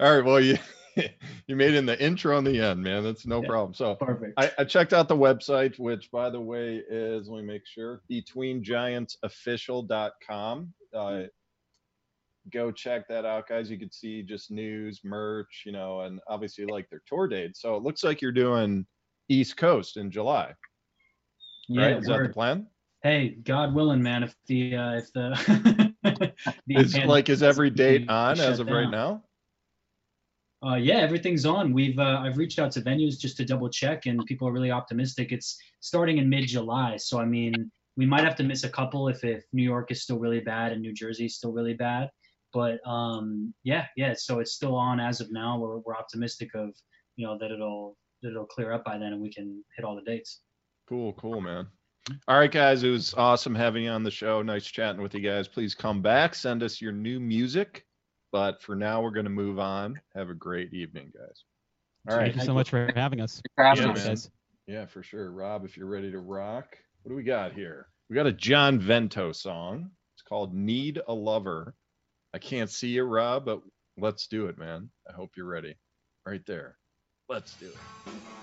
all 0.00 0.16
right, 0.16 0.24
well 0.24 0.40
you 0.40 0.56
you 1.46 1.56
made 1.56 1.74
in 1.74 1.86
the 1.86 2.00
intro 2.02 2.36
and 2.38 2.46
the 2.46 2.60
end, 2.60 2.82
man. 2.82 3.02
That's 3.02 3.26
no 3.26 3.42
Yeah. 3.42 3.48
problem. 3.48 3.74
So 3.74 3.94
Perfect. 3.96 4.34
I, 4.36 4.50
I 4.58 4.64
checked 4.64 4.92
out 4.92 5.08
the 5.08 5.16
website, 5.16 5.78
which 5.78 6.10
by 6.10 6.30
the 6.30 6.40
way 6.40 6.82
is 6.88 7.28
let 7.28 7.40
me 7.42 7.46
make 7.46 7.66
sure 7.66 8.02
betweengiantsofficial.com. 8.10 10.74
Uh, 10.94 11.22
go 12.52 12.70
check 12.72 13.06
that 13.08 13.24
out, 13.24 13.48
guys. 13.48 13.70
You 13.70 13.78
can 13.78 13.90
see 13.92 14.22
just 14.22 14.50
news, 14.50 15.00
merch, 15.04 15.62
you 15.66 15.72
know, 15.72 16.00
and 16.00 16.20
obviously 16.28 16.64
like 16.66 16.88
their 16.90 17.02
tour 17.06 17.28
dates. 17.28 17.60
So 17.60 17.76
it 17.76 17.82
looks 17.82 18.02
like 18.04 18.20
you're 18.22 18.32
doing 18.32 18.86
East 19.30 19.56
Coast 19.56 19.96
in 19.96 20.10
July, 20.10 20.54
yeah, 21.68 21.82
right? 21.82 21.96
Is 21.98 22.06
that 22.06 22.22
the 22.22 22.28
plan? 22.28 22.66
hey, 23.02 23.30
God 23.44 23.74
willing, 23.74 24.02
man. 24.02 24.22
If 24.22 24.34
the 24.46 24.76
uh, 24.76 24.92
if 24.96 25.12
the, 25.12 25.94
the 26.66 26.76
Is 26.76 26.96
like 26.98 27.28
is 27.28 27.42
every 27.42 27.70
date 27.70 28.08
on 28.08 28.40
as 28.40 28.60
of 28.60 28.68
right 28.68 28.90
now? 28.90 29.24
Uh, 30.64 30.74
yeah, 30.74 30.96
everything's 30.96 31.46
on. 31.46 31.72
We've 31.72 31.98
uh, 31.98 32.20
I've 32.22 32.36
reached 32.36 32.58
out 32.58 32.70
to 32.72 32.82
venues 32.82 33.18
just 33.18 33.36
to 33.38 33.44
double 33.44 33.68
check, 33.68 34.06
and 34.06 34.24
people 34.26 34.46
are 34.48 34.52
really 34.52 34.70
optimistic. 34.70 35.32
It's 35.32 35.58
starting 35.80 36.18
in 36.18 36.28
mid-July, 36.28 36.98
so 36.98 37.18
I 37.18 37.24
mean, 37.24 37.70
we 37.96 38.06
might 38.06 38.24
have 38.24 38.36
to 38.36 38.42
miss 38.42 38.64
a 38.64 38.68
couple 38.68 39.08
if 39.08 39.24
if 39.24 39.44
New 39.52 39.62
York 39.62 39.90
is 39.90 40.02
still 40.02 40.18
really 40.18 40.40
bad 40.40 40.72
and 40.72 40.82
New 40.82 40.92
Jersey 40.92 41.26
is 41.26 41.36
still 41.36 41.52
really 41.52 41.74
bad. 41.74 42.10
But 42.52 42.86
um, 42.86 43.54
yeah, 43.62 43.86
yeah. 43.96 44.14
So 44.14 44.40
it's 44.40 44.52
still 44.52 44.74
on 44.74 45.00
as 45.00 45.20
of 45.20 45.32
now. 45.32 45.58
We're 45.58 45.78
we're 45.78 45.96
optimistic 45.96 46.54
of 46.54 46.74
you 47.16 47.26
know 47.26 47.38
that 47.38 47.50
it'll 47.50 47.96
it'll 48.22 48.46
clear 48.46 48.72
up 48.72 48.84
by 48.84 48.98
then, 48.98 49.12
and 49.12 49.20
we 49.20 49.32
can 49.32 49.62
hit 49.76 49.84
all 49.84 49.96
the 49.96 50.02
dates. 50.02 50.40
Cool, 50.88 51.12
cool, 51.14 51.40
man. 51.40 51.66
All 52.26 52.38
right, 52.38 52.50
guys. 52.50 52.82
It 52.82 52.90
was 52.90 53.14
awesome 53.14 53.54
having 53.54 53.84
you 53.84 53.90
on 53.90 54.02
the 54.02 54.10
show. 54.10 54.42
Nice 54.42 54.64
chatting 54.66 55.02
with 55.02 55.14
you 55.14 55.20
guys. 55.20 55.46
Please 55.48 55.74
come 55.74 56.02
back. 56.02 56.34
Send 56.34 56.62
us 56.62 56.80
your 56.80 56.92
new 56.92 57.20
music. 57.20 57.84
But 58.32 58.62
for 58.62 58.74
now, 58.76 59.02
we're 59.02 59.10
going 59.10 59.24
to 59.24 59.30
move 59.30 59.58
on. 59.58 60.00
Have 60.14 60.30
a 60.30 60.34
great 60.34 60.72
evening, 60.72 61.12
guys. 61.16 61.44
All 62.08 62.16
right. 62.16 62.26
Thank 62.26 62.36
you 62.36 62.46
so 62.46 62.54
much 62.54 62.70
for 62.70 62.90
having 62.96 63.20
us. 63.20 63.42
Thanks 63.56 63.80
for 63.80 63.86
having 63.86 63.96
Yeah, 63.96 64.02
us. 64.02 64.06
guys. 64.08 64.30
Yeah, 64.66 64.86
for 64.86 65.02
sure. 65.02 65.30
Rob, 65.30 65.64
if 65.64 65.76
you're 65.76 65.86
ready 65.86 66.10
to 66.12 66.20
rock, 66.20 66.76
what 67.02 67.10
do 67.10 67.16
we 67.16 67.22
got 67.24 67.52
here? 67.52 67.88
We 68.08 68.16
got 68.16 68.26
a 68.26 68.32
John 68.32 68.78
Vento 68.78 69.32
song. 69.32 69.90
It's 70.14 70.22
called 70.22 70.54
Need 70.54 71.00
a 71.06 71.12
Lover. 71.12 71.74
I 72.32 72.38
can't 72.38 72.70
see 72.70 72.88
you, 72.88 73.02
Rob, 73.04 73.44
but 73.44 73.60
let's 73.98 74.26
do 74.28 74.46
it, 74.46 74.58
man. 74.58 74.90
I 75.08 75.12
hope 75.12 75.30
you're 75.36 75.46
ready. 75.46 75.76
Right 76.24 76.44
there. 76.46 76.76
Let's 77.30 77.54
do 77.54 77.66
it. 77.66 78.39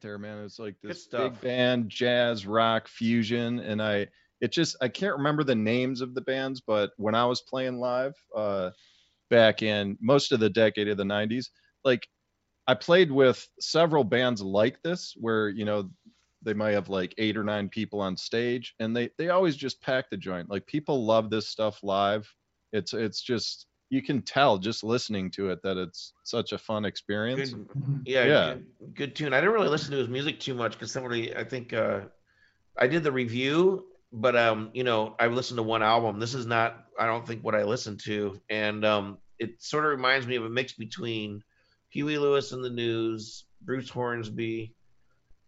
There, 0.00 0.18
man. 0.18 0.44
It's 0.44 0.58
like 0.58 0.76
this 0.82 1.04
stuff. 1.04 1.32
big 1.34 1.40
band, 1.42 1.88
jazz, 1.88 2.46
rock, 2.46 2.88
fusion, 2.88 3.58
and 3.60 3.82
I 3.82 4.08
it 4.40 4.52
just 4.52 4.76
I 4.80 4.88
can't 4.88 5.16
remember 5.16 5.44
the 5.44 5.54
names 5.54 6.00
of 6.00 6.14
the 6.14 6.20
bands, 6.20 6.60
but 6.60 6.90
when 6.96 7.14
I 7.14 7.26
was 7.26 7.42
playing 7.42 7.78
live, 7.78 8.14
uh, 8.34 8.70
back 9.28 9.62
in 9.62 9.96
most 10.00 10.32
of 10.32 10.40
the 10.40 10.50
decade 10.50 10.88
of 10.88 10.96
the 10.96 11.04
'90s, 11.04 11.46
like 11.84 12.08
I 12.66 12.74
played 12.74 13.10
with 13.10 13.46
several 13.60 14.04
bands 14.04 14.42
like 14.42 14.82
this, 14.82 15.14
where 15.16 15.48
you 15.48 15.64
know 15.64 15.90
they 16.42 16.54
might 16.54 16.72
have 16.72 16.88
like 16.88 17.14
eight 17.18 17.36
or 17.36 17.44
nine 17.44 17.68
people 17.68 18.00
on 18.00 18.16
stage, 18.16 18.74
and 18.78 18.96
they 18.96 19.10
they 19.18 19.28
always 19.28 19.56
just 19.56 19.82
pack 19.82 20.10
the 20.10 20.16
joint. 20.16 20.50
Like 20.50 20.66
people 20.66 21.04
love 21.04 21.30
this 21.30 21.48
stuff 21.48 21.82
live. 21.82 22.32
It's 22.72 22.94
it's 22.94 23.20
just 23.20 23.66
you 23.90 24.00
can 24.00 24.22
tell 24.22 24.56
just 24.56 24.84
listening 24.84 25.30
to 25.32 25.50
it 25.50 25.62
that 25.62 25.76
it's 25.76 26.14
such 26.22 26.52
a 26.52 26.58
fun 26.58 26.84
experience. 26.84 27.50
Good, 27.50 27.66
Mhm. 27.68 28.02
yeah, 28.06 28.24
Yeah. 28.24 28.54
Good, 28.54 28.94
good 28.94 29.16
tune. 29.16 29.34
I 29.34 29.40
didn't 29.40 29.52
really 29.52 29.68
listen 29.68 29.90
to 29.90 29.98
his 29.98 30.08
music 30.08 30.38
too 30.40 30.54
much 30.54 30.72
because 30.72 30.92
somebody, 30.92 31.34
I 31.36 31.44
think, 31.44 31.72
uh, 31.72 32.02
I 32.78 32.86
did 32.86 33.02
the 33.02 33.12
review, 33.12 33.86
but 34.12 34.36
um, 34.36 34.70
you 34.72 34.84
know, 34.84 35.16
I 35.18 35.26
listened 35.26 35.58
to 35.58 35.62
one 35.64 35.82
album. 35.82 36.20
This 36.20 36.34
is 36.34 36.46
not, 36.46 36.86
I 36.98 37.06
don't 37.06 37.26
think, 37.26 37.44
what 37.44 37.54
I 37.56 37.64
listened 37.64 38.00
to, 38.04 38.40
and 38.48 38.84
um, 38.84 39.18
it 39.38 39.60
sort 39.62 39.84
of 39.84 39.90
reminds 39.90 40.26
me 40.26 40.36
of 40.36 40.44
a 40.44 40.48
mix 40.48 40.72
between 40.72 41.42
Huey 41.90 42.16
Lewis 42.18 42.52
and 42.52 42.64
the 42.64 42.70
News, 42.70 43.44
Bruce 43.60 43.90
Hornsby, 43.90 44.72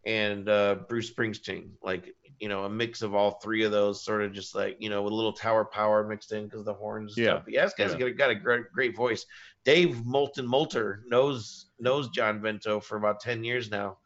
and 0.05 0.49
uh, 0.49 0.77
Bruce 0.89 1.13
Springsteen. 1.13 1.71
Like, 1.83 2.15
you 2.41 2.49
know, 2.49 2.65
a 2.65 2.71
mix 2.71 3.03
of 3.03 3.15
all 3.15 3.33
three 3.43 3.65
of 3.65 3.71
those, 3.73 4.05
sort 4.05 4.23
of 4.23 4.33
just 4.33 4.55
like, 4.55 4.77
you 4.81 4.91
know, 4.91 5.03
with 5.03 5.13
a 5.13 5.17
little 5.17 5.33
tower 5.33 5.65
power 5.65 6.07
mixed 6.07 6.33
in 6.33 6.45
because 6.45 6.65
the 6.65 6.75
horns. 6.75 7.15
Yeah. 7.17 7.25
stuff. 7.27 7.43
But 7.45 7.55
yeah, 7.55 7.65
this 7.65 7.75
guy's 7.75 7.93
Yeah. 7.93 7.99
got, 7.99 8.07
a, 8.09 8.13
got 8.13 8.31
a 8.31 8.35
great, 8.35 8.65
great 8.73 8.97
voice. 8.97 9.25
Dave 9.65 10.05
Moulton 10.05 10.47
Molter 10.47 11.03
knows 11.07 11.67
knows 11.79 12.09
John 12.11 12.41
Vento 12.43 12.81
for 12.81 12.97
about 12.97 13.21
ten 13.21 13.45
years 13.45 13.71
now, 13.71 13.99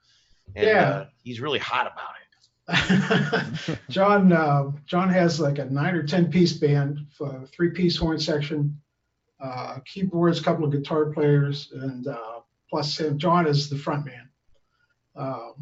and 0.55 0.67
Yeah. 0.67 0.89
uh, 0.89 1.07
he's 1.23 1.41
really 1.41 1.59
hot 1.59 1.87
about 1.93 2.11
it. 2.11 2.23
John 3.89 4.33
uh, 4.33 4.71
John 4.87 5.09
has 5.09 5.39
like 5.41 5.59
a 5.59 5.65
nine 5.67 5.95
or 5.95 6.03
ten 6.03 6.31
piece 6.31 6.53
band, 6.53 6.99
three 7.53 7.71
piece 7.71 7.97
horn 7.97 8.19
section, 8.19 8.81
uh, 9.41 9.79
keyboards, 9.85 10.41
a 10.41 10.43
couple 10.43 10.65
of 10.65 10.73
guitar 10.73 11.07
players, 11.13 11.71
and 11.73 12.07
uh, 12.09 12.41
plus 12.69 12.99
him. 12.99 13.19
John 13.19 13.47
is 13.47 13.71
the 13.71 13.79
front 13.79 14.05
man. 14.07 14.29
Um, 15.15 15.55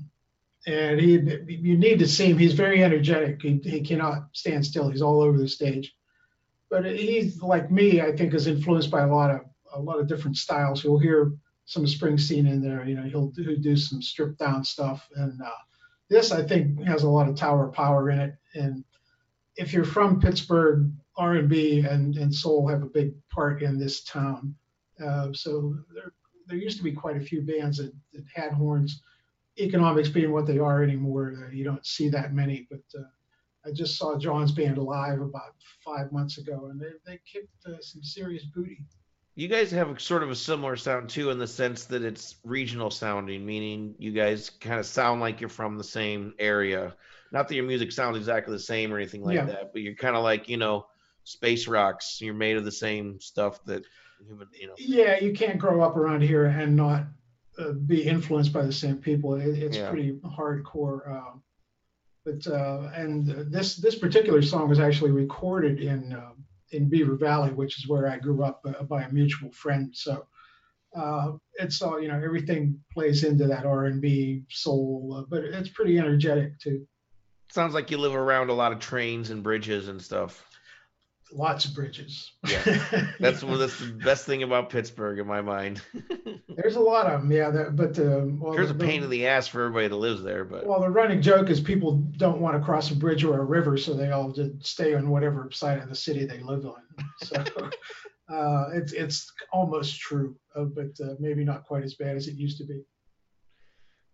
and 0.67 0.99
he, 0.99 1.13
you 1.49 1.77
need 1.77 1.99
to 1.99 2.09
see 2.09 2.27
him. 2.27 2.39
He's 2.39 2.55
very 2.55 2.83
energetic. 2.83 3.43
He, 3.43 3.61
he 3.63 3.81
cannot 3.81 4.29
stand 4.33 4.65
still. 4.65 4.89
He's 4.89 5.03
all 5.03 5.21
over 5.21 5.37
the 5.37 5.49
stage. 5.49 5.95
But 6.71 6.87
he's 6.87 7.43
like 7.43 7.71
me. 7.71 8.01
I 8.01 8.17
think 8.17 8.35
is 8.35 8.47
influenced 8.47 8.91
by 8.91 9.03
a 9.03 9.07
lot 9.07 9.31
of 9.31 9.41
a 9.75 9.81
lot 9.81 10.01
of 10.01 10.09
different 10.09 10.37
styles. 10.37 10.83
You'll 10.83 10.99
hear 10.99 11.33
some 11.67 11.85
Springsteen 11.85 12.51
in 12.51 12.63
there. 12.63 12.85
You 12.85 12.95
know, 12.95 13.03
he'll 13.03 13.29
do, 13.29 13.57
do 13.57 13.77
some 13.77 14.03
stripped 14.03 14.39
down 14.39 14.65
stuff, 14.65 15.09
and 15.17 15.41
uh, 15.41 15.51
this 16.09 16.33
I 16.33 16.43
think 16.43 16.83
has 16.85 17.03
a 17.03 17.09
lot 17.09 17.29
of 17.29 17.37
tower 17.37 17.69
power 17.69 18.11
in 18.11 18.19
it. 18.19 18.35
And 18.55 18.85
if 19.57 19.73
you're 19.73 19.85
from 19.85 20.21
Pittsburgh, 20.21 20.91
R&B 21.17 21.81
and, 21.81 22.17
and 22.17 22.35
soul 22.35 22.67
have 22.69 22.83
a 22.83 22.87
big 22.87 23.15
part 23.29 23.63
in 23.63 23.79
this 23.79 24.03
town. 24.03 24.55
Uh, 25.05 25.33
so 25.33 25.77
there 25.95 26.13
there 26.47 26.59
used 26.59 26.77
to 26.79 26.85
be 26.85 26.93
quite 26.93 27.17
a 27.17 27.25
few 27.25 27.41
bands 27.41 27.79
that, 27.79 27.93
that 28.13 28.25
had 28.35 28.53
horns. 28.53 29.03
Economics 29.59 30.09
being 30.09 30.33
what 30.33 30.47
they 30.47 30.59
are 30.59 30.83
anymore, 30.83 31.35
uh, 31.45 31.51
you 31.51 31.65
don't 31.65 31.87
see 31.87 32.09
that 32.09 32.33
many. 32.35 32.67
But 32.71 32.83
uh, 32.99 33.05
I 33.67 33.73
just 33.73 33.97
saw 33.97 34.19
John's 34.19 34.53
band 34.53 34.79
live 34.79 35.21
about 35.21 35.55
five 35.85 36.11
months 36.13 36.39
ago, 36.39 36.69
and 36.71 36.81
they 36.81 36.91
they 37.07 37.21
kicked 37.31 37.67
uh, 37.67 37.81
some 37.81 38.03
serious 38.03 38.45
booty. 38.45 38.85
You 39.37 39.49
guys 39.49 39.71
have 39.73 39.91
a, 39.91 39.99
sort 39.99 40.23
of 40.23 40.31
a 40.31 40.37
similar 40.37 40.77
sound 40.77 41.11
too, 41.11 41.31
in 41.31 41.39
the 41.39 41.47
sense 41.47 41.87
that 41.87 42.03
it's 42.03 42.37
regional 42.45 42.91
sounding, 42.91 43.45
meaning 43.45 43.95
you 43.99 44.13
guys 44.13 44.51
kind 44.51 44.79
of 44.79 44.87
sound 44.87 45.21
like 45.21 45.41
you're 45.41 45.49
from 45.51 45.77
the 45.77 45.85
same 45.85 46.35
area. 46.39 46.95
Not 47.33 47.49
that 47.49 47.55
your 47.57 47.65
music 47.65 47.91
sounds 47.91 48.17
exactly 48.17 48.53
the 48.55 48.61
same 48.61 48.93
or 48.93 48.97
anything 48.99 49.25
like 49.25 49.37
Yeah. 49.37 49.47
that, 49.47 49.73
but 49.73 49.83
you're 49.83 49.95
kind 49.97 50.15
of 50.15 50.23
like 50.23 50.49
you 50.49 50.57
know, 50.57 50.87
space 51.25 51.67
rocks. 51.67 52.21
You're 52.21 52.35
made 52.35 52.57
of 52.57 52.65
the 52.65 52.73
same 52.73 53.21
stuff 53.21 53.65
that 53.65 53.83
human, 54.25 54.49
you 54.53 54.69
know. 54.69 54.75
Yeah, 54.79 55.19
you 55.19 55.33
can't 55.33 55.59
grow 55.59 55.83
up 55.83 55.97
around 55.97 56.23
here 56.23 56.47
and 56.47 56.77
not 56.77 57.05
uh, 57.59 57.73
be 57.73 58.03
influenced 58.03 58.53
by 58.53 58.63
the 58.63 58.73
same 58.73 58.97
people. 58.97 59.35
It, 59.35 59.59
it's 59.59 59.77
Yeah. 59.77 59.89
pretty 59.91 60.13
hardcore. 60.25 61.09
Uh, 61.09 61.39
but 62.25 62.47
uh, 62.47 62.91
and 62.95 63.27
this 63.53 63.77
this 63.77 63.99
particular 63.99 64.41
song 64.43 64.69
was 64.69 64.81
actually 64.81 65.11
recorded 65.11 65.81
in 65.81 66.13
uh, 66.13 66.33
in 66.71 66.89
Beaver 66.89 67.17
Valley, 67.17 67.53
which 67.53 67.79
is 67.79 67.89
where 67.89 68.09
I 68.09 68.19
grew 68.19 68.43
up 68.43 68.61
uh, 68.67 68.83
by 68.85 69.03
a 69.03 69.13
mutual 69.13 69.53
friend. 69.53 69.95
So 69.95 70.27
uh, 70.97 71.33
it's 71.55 71.83
all 71.83 72.01
you 72.01 72.09
know. 72.09 72.21
Everything 72.23 72.81
plays 72.93 73.25
into 73.25 73.47
that 73.49 73.67
R 73.67 73.85
and 73.87 74.01
B 74.01 74.45
soul, 74.49 75.17
uh, 75.19 75.25
but 75.29 75.45
it's 75.45 75.69
pretty 75.69 75.99
energetic 75.99 76.59
too. 76.59 76.87
Sounds 77.51 77.75
like 77.75 77.91
you 77.91 77.99
live 77.99 78.15
around 78.15 78.49
a 78.49 78.55
lot 78.55 78.73
of 78.73 78.79
trains 78.81 79.31
and 79.31 79.43
bridges 79.43 79.89
and 79.89 80.01
stuff. 80.01 80.45
Lots 81.37 81.65
of 81.65 81.75
bridges. 81.75 82.31
Yeah. 82.49 82.63
That's 83.19 83.43
what 83.43 83.57
that's 83.57 83.77
the 83.81 83.91
best 84.05 84.25
thing 84.25 84.45
about 84.45 84.71
Pittsburgh 84.71 85.19
in 85.19 85.27
my 85.27 85.41
mind. 85.41 85.83
There's 86.57 86.77
a 86.77 86.81
lot 86.81 87.07
of 87.07 87.23
them, 87.23 87.33
yeah. 87.33 87.51
That, 87.51 87.75
but 87.75 87.99
uh, 87.99 88.21
well, 88.39 88.53
Here's 88.53 88.71
a 88.71 88.73
the- 88.73 88.85
pain 88.85 89.03
in 89.03 89.11
the 89.11 89.27
ass 89.27 89.49
for 89.49 89.63
everybody 89.65 89.89
that 89.89 89.97
lives 89.97 90.23
there, 90.23 90.45
but 90.45 90.65
Well, 90.65 90.81
the 90.81 90.89
running 90.89 91.21
joke 91.21 91.51
is 91.51 91.61
people 91.61 91.97
don't 92.19 92.41
want 92.41 92.57
to 92.57 92.65
cross 92.65 92.93
a 92.93 92.95
bridge 92.95 93.25
or 93.25 93.41
a 93.41 93.45
river, 93.45 93.77
so 93.77 93.95
they 93.95 94.13
all 94.13 94.31
just 94.31 94.65
stay 94.65 94.95
on 94.95 95.11
whatever 95.11 95.51
side 95.51 95.81
of 95.81 95.89
the 95.89 95.97
city 95.97 96.25
they 96.25 96.39
live 96.39 96.65
on. 96.67 96.83
So 97.25 97.35
uh, 98.33 98.67
it's 98.75 98.93
it's 98.93 99.33
almost 99.53 99.99
true, 99.99 100.37
uh, 100.55 100.65
but 100.67 100.93
uh, 101.05 101.15
maybe 101.19 101.43
not 101.45 101.65
quite 101.65 101.83
as 101.83 101.95
bad 101.95 102.15
as 102.15 102.29
it 102.29 102.35
used 102.37 102.59
to 102.59 102.65
be. 102.65 102.81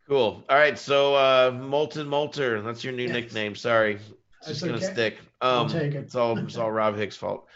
Cool. 0.09 0.42
All 0.48 0.56
right. 0.56 0.78
So, 0.78 1.14
uh, 1.14 1.52
Molten 1.54 2.06
Molter, 2.09 2.64
that's 2.64 2.83
your 2.83 2.94
new 2.94 3.04
Yes. 3.04 3.12
nickname. 3.12 3.54
Sorry. 3.54 3.98
It's 4.40 4.48
just 4.48 4.61
That's 4.62 4.72
gonna 4.72 4.85
okay. 4.85 4.92
stick. 4.92 5.18
Um, 5.40 5.68
take 5.68 5.94
it. 5.94 5.98
it's 6.05 6.14
all 6.14 6.37
it's 6.38 6.57
all 6.57 6.70
Rob 6.72 6.96
Hicks' 6.96 7.16
fault. 7.16 7.46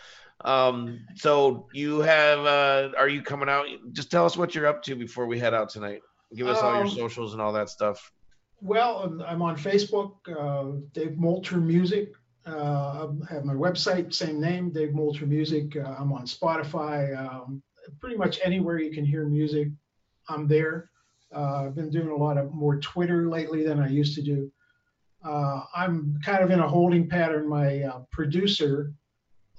Um, 0.45 1.01
so 1.15 1.67
you 1.73 2.01
have 2.01 2.41
uh, 2.41 2.91
are 2.99 3.09
you 3.09 3.23
coming 3.23 3.49
out? 3.49 3.67
Just 3.93 4.11
tell 4.11 4.27
us 4.27 4.37
what 4.37 4.55
you're 4.55 4.67
up 4.67 4.83
to 4.85 4.95
before 4.95 5.27
we 5.27 5.39
head 5.39 5.55
out 5.55 5.69
tonight. 5.71 6.03
Give 6.35 6.47
us 6.49 6.59
all 6.59 6.75
your 6.75 6.85
Um, 6.85 6.91
socials 6.91 7.33
and 7.33 7.41
all 7.41 7.53
that 7.53 7.71
stuff. 7.71 8.13
Well, 8.61 8.99
um, 9.05 9.23
I'm 9.27 9.41
on 9.43 9.57
Facebook, 9.57 10.13
uh, 10.29 10.79
Dave 10.93 11.13
Molter 11.19 11.63
Music. 11.63 12.13
Uh, 12.47 13.09
I 13.31 13.33
have 13.33 13.45
my 13.45 13.55
website, 13.55 14.13
same 14.13 14.41
name, 14.41 14.71
Dave 14.71 14.91
Molter 14.91 15.27
Music. 15.27 15.77
Uh, 15.77 15.95
I'm 15.99 16.13
on 16.13 16.27
Spotify. 16.27 17.17
Um, 17.17 17.63
pretty 18.01 18.17
much 18.17 18.39
anywhere 18.43 18.79
you 18.79 18.91
can 18.91 19.05
hear 19.05 19.27
music, 19.27 19.69
I'm 20.29 20.49
there. 20.49 20.91
Uh, 21.35 21.67
I've 21.67 21.75
been 21.75 21.91
doing 21.91 22.09
a 22.09 22.17
lot 22.17 22.37
of 22.39 22.53
more 22.53 22.79
Twitter 22.81 23.29
lately 23.29 23.65
than 23.65 23.81
I 23.81 23.89
used 23.89 24.15
to 24.17 24.23
do. 24.23 24.51
Uh, 25.25 25.63
I'm 25.75 26.19
kind 26.25 26.45
of 26.45 26.51
in 26.51 26.61
a 26.61 26.69
holding 26.69 27.09
pattern. 27.09 27.49
My 27.49 27.83
uh, 27.83 28.01
producer 28.13 28.93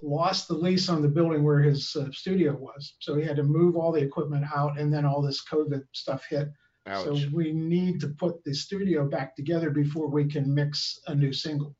lost 0.02 0.48
the 0.48 0.54
lease 0.54 0.90
on 0.90 1.02
the 1.02 1.08
building 1.08 1.44
where 1.44 1.60
his 1.60 1.96
uh, 1.96 2.12
studio 2.12 2.56
was, 2.56 2.96
so 3.00 3.16
he 3.16 3.24
had 3.24 3.38
to 3.38 3.44
move 3.44 3.76
all 3.76 3.92
the 3.92 4.02
equipment 4.02 4.46
out, 4.56 4.80
and 4.80 4.94
then 4.94 5.06
all 5.06 5.22
this 5.22 5.44
COVID 5.52 5.84
stuff 5.94 6.26
hit. 6.30 6.50
Ouch. 6.88 7.06
So 7.06 7.18
we 7.34 7.52
need 7.52 8.00
to 8.02 8.10
put 8.10 8.44
the 8.44 8.54
studio 8.54 9.10
back 9.10 9.36
together 9.36 9.72
before 9.72 10.08
we 10.08 10.26
can 10.26 10.54
mix 10.54 11.00
a 11.08 11.16
new 11.16 11.34
single. 11.34 11.76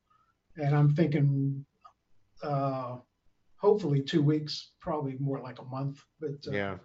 And 0.56 0.74
I'm 0.74 0.94
thinking, 0.94 1.64
uh, 2.42 2.96
hopefully 3.56 4.02
two 4.02 4.22
weeks, 4.22 4.72
probably 4.80 5.16
more 5.20 5.40
like 5.40 5.60
a 5.60 5.64
month. 5.64 6.02
But 6.20 6.44
uh, 6.48 6.50
yeah. 6.50 6.76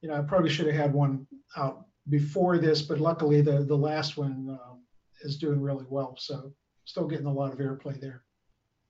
you 0.00 0.08
know, 0.08 0.14
I 0.14 0.20
probably 0.20 0.50
should 0.50 0.66
have 0.66 0.76
had 0.76 0.92
one 0.92 1.26
out 1.56 1.86
before 2.08 2.58
this, 2.58 2.82
but 2.82 3.00
luckily 3.00 3.40
the 3.40 3.64
the 3.64 3.76
last 3.76 4.16
one 4.16 4.58
uh, 4.60 4.74
is 5.22 5.38
doing 5.38 5.60
really 5.60 5.86
well. 5.88 6.16
So 6.18 6.52
still 6.84 7.06
getting 7.06 7.26
a 7.26 7.32
lot 7.32 7.52
of 7.52 7.58
airplay 7.58 8.00
there. 8.00 8.22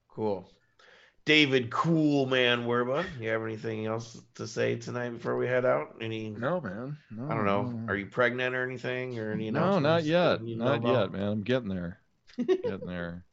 Cool. 0.08 0.50
David 1.24 1.70
Cool 1.70 2.26
Man 2.26 2.66
Werba, 2.66 3.04
you 3.20 3.28
have 3.30 3.42
anything 3.42 3.84
else 3.86 4.20
to 4.36 4.46
say 4.46 4.76
tonight 4.76 5.10
before 5.10 5.36
we 5.36 5.46
head 5.48 5.64
out? 5.64 5.96
Any 6.00 6.30
No, 6.30 6.60
man. 6.60 6.96
No, 7.10 7.26
I 7.28 7.34
don't 7.34 7.44
know. 7.46 7.62
no, 7.62 7.70
no. 7.78 7.88
Are 7.92 7.96
you 7.96 8.06
pregnant 8.06 8.54
or 8.54 8.62
anything 8.64 9.18
or 9.18 9.32
any 9.32 9.50
No, 9.50 9.80
not 9.80 10.04
yet. 10.04 10.44
you 10.46 10.56
know 10.56 10.66
Not 10.66 10.78
about? 10.78 11.00
yet, 11.00 11.12
man. 11.12 11.22
I'm 11.28 11.42
getting 11.42 11.68
there. 11.68 11.98
getting 12.38 12.86
there. 12.86 13.24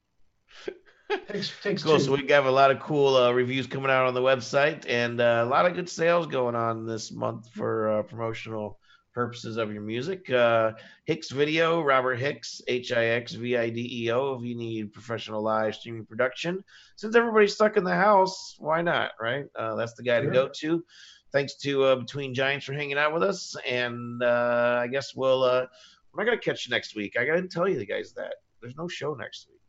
Takes 1.27 1.51
takes 1.61 1.83
Cool. 1.83 1.97
two. 1.97 2.03
So 2.05 2.15
we 2.15 2.27
have 2.29 2.47
a 2.47 2.51
lot 2.51 2.71
of 2.71 2.79
cool 2.79 3.15
uh, 3.15 3.31
reviews 3.31 3.67
coming 3.67 3.91
out 3.91 4.07
on 4.07 4.15
the 4.15 4.21
website, 4.21 4.85
and 4.89 5.21
uh, 5.21 5.43
a 5.45 5.49
lot 5.49 5.67
of 5.67 5.75
good 5.75 5.87
sales 5.87 6.25
going 6.25 6.55
on 6.55 6.87
this 6.87 7.11
month 7.11 7.49
for 7.51 7.99
uh, 7.99 8.03
promotional 8.03 8.79
purposes 9.13 9.57
of 9.57 9.71
your 9.71 9.81
music. 9.81 10.29
Uh, 10.29 10.71
Hicks 11.05 11.29
Video, 11.29 11.81
Robert 11.81 12.15
Hicks, 12.15 12.61
H 12.67 12.91
I 12.91 13.05
X 13.05 13.33
V 13.33 13.57
I 13.57 13.69
D 13.69 14.05
E 14.05 14.11
O. 14.11 14.35
If 14.35 14.43
you 14.43 14.55
need 14.55 14.91
professional 14.93 15.41
live 15.41 15.75
streaming 15.75 16.05
production, 16.05 16.63
since 16.95 17.15
everybody's 17.15 17.53
stuck 17.53 17.77
in 17.77 17.83
the 17.83 17.95
house, 17.95 18.55
why 18.59 18.81
not? 18.81 19.11
Right? 19.21 19.45
Uh, 19.55 19.75
that's 19.75 19.93
the 19.93 20.03
guy 20.03 20.21
to 20.21 20.27
go 20.27 20.49
to. 20.59 20.83
Thanks 21.31 21.55
to 21.57 21.83
uh, 21.83 21.95
Between 21.95 22.33
Giants 22.33 22.65
for 22.65 22.73
hanging 22.73 22.97
out 22.97 23.13
with 23.13 23.23
us, 23.23 23.55
and 23.67 24.21
uh, 24.21 24.79
I 24.81 24.87
guess 24.87 25.15
we'll. 25.15 25.43
Uh, 25.43 25.61
I'm 25.61 26.17
not 26.17 26.25
gonna 26.25 26.37
catch 26.37 26.67
you 26.67 26.71
next 26.71 26.95
week. 26.95 27.17
I 27.19 27.25
gotta 27.25 27.47
tell 27.47 27.67
you 27.67 27.79
the 27.79 27.85
guys 27.87 28.13
that 28.13 28.35
there's 28.61 28.75
no 28.77 28.87
show 28.87 29.13
next 29.15 29.47
week. 29.49 29.59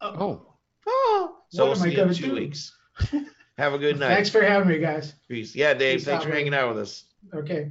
Oh, 0.00 0.48
Oh, 0.86 1.36
so 1.50 1.62
What 1.66 1.76
we'll 1.76 1.84
see 1.84 1.94
you 1.94 2.02
in 2.02 2.14
two 2.14 2.26
do? 2.26 2.32
weeks. 2.34 2.76
Have 3.58 3.74
a 3.74 3.78
good 3.78 3.98
night. 4.00 4.08
Thanks 4.14 4.30
for 4.30 4.42
having 4.42 4.68
me, 4.68 4.78
guys. 4.78 5.14
Peace. 5.28 5.54
Yeah, 5.54 5.74
Dave. 5.74 5.98
Peace 5.98 6.06
thanks 6.06 6.24
out, 6.24 6.28
for 6.30 6.34
hanging 6.34 6.54
out 6.54 6.70
with 6.70 6.78
us. 6.78 7.04
Okay. 7.34 7.70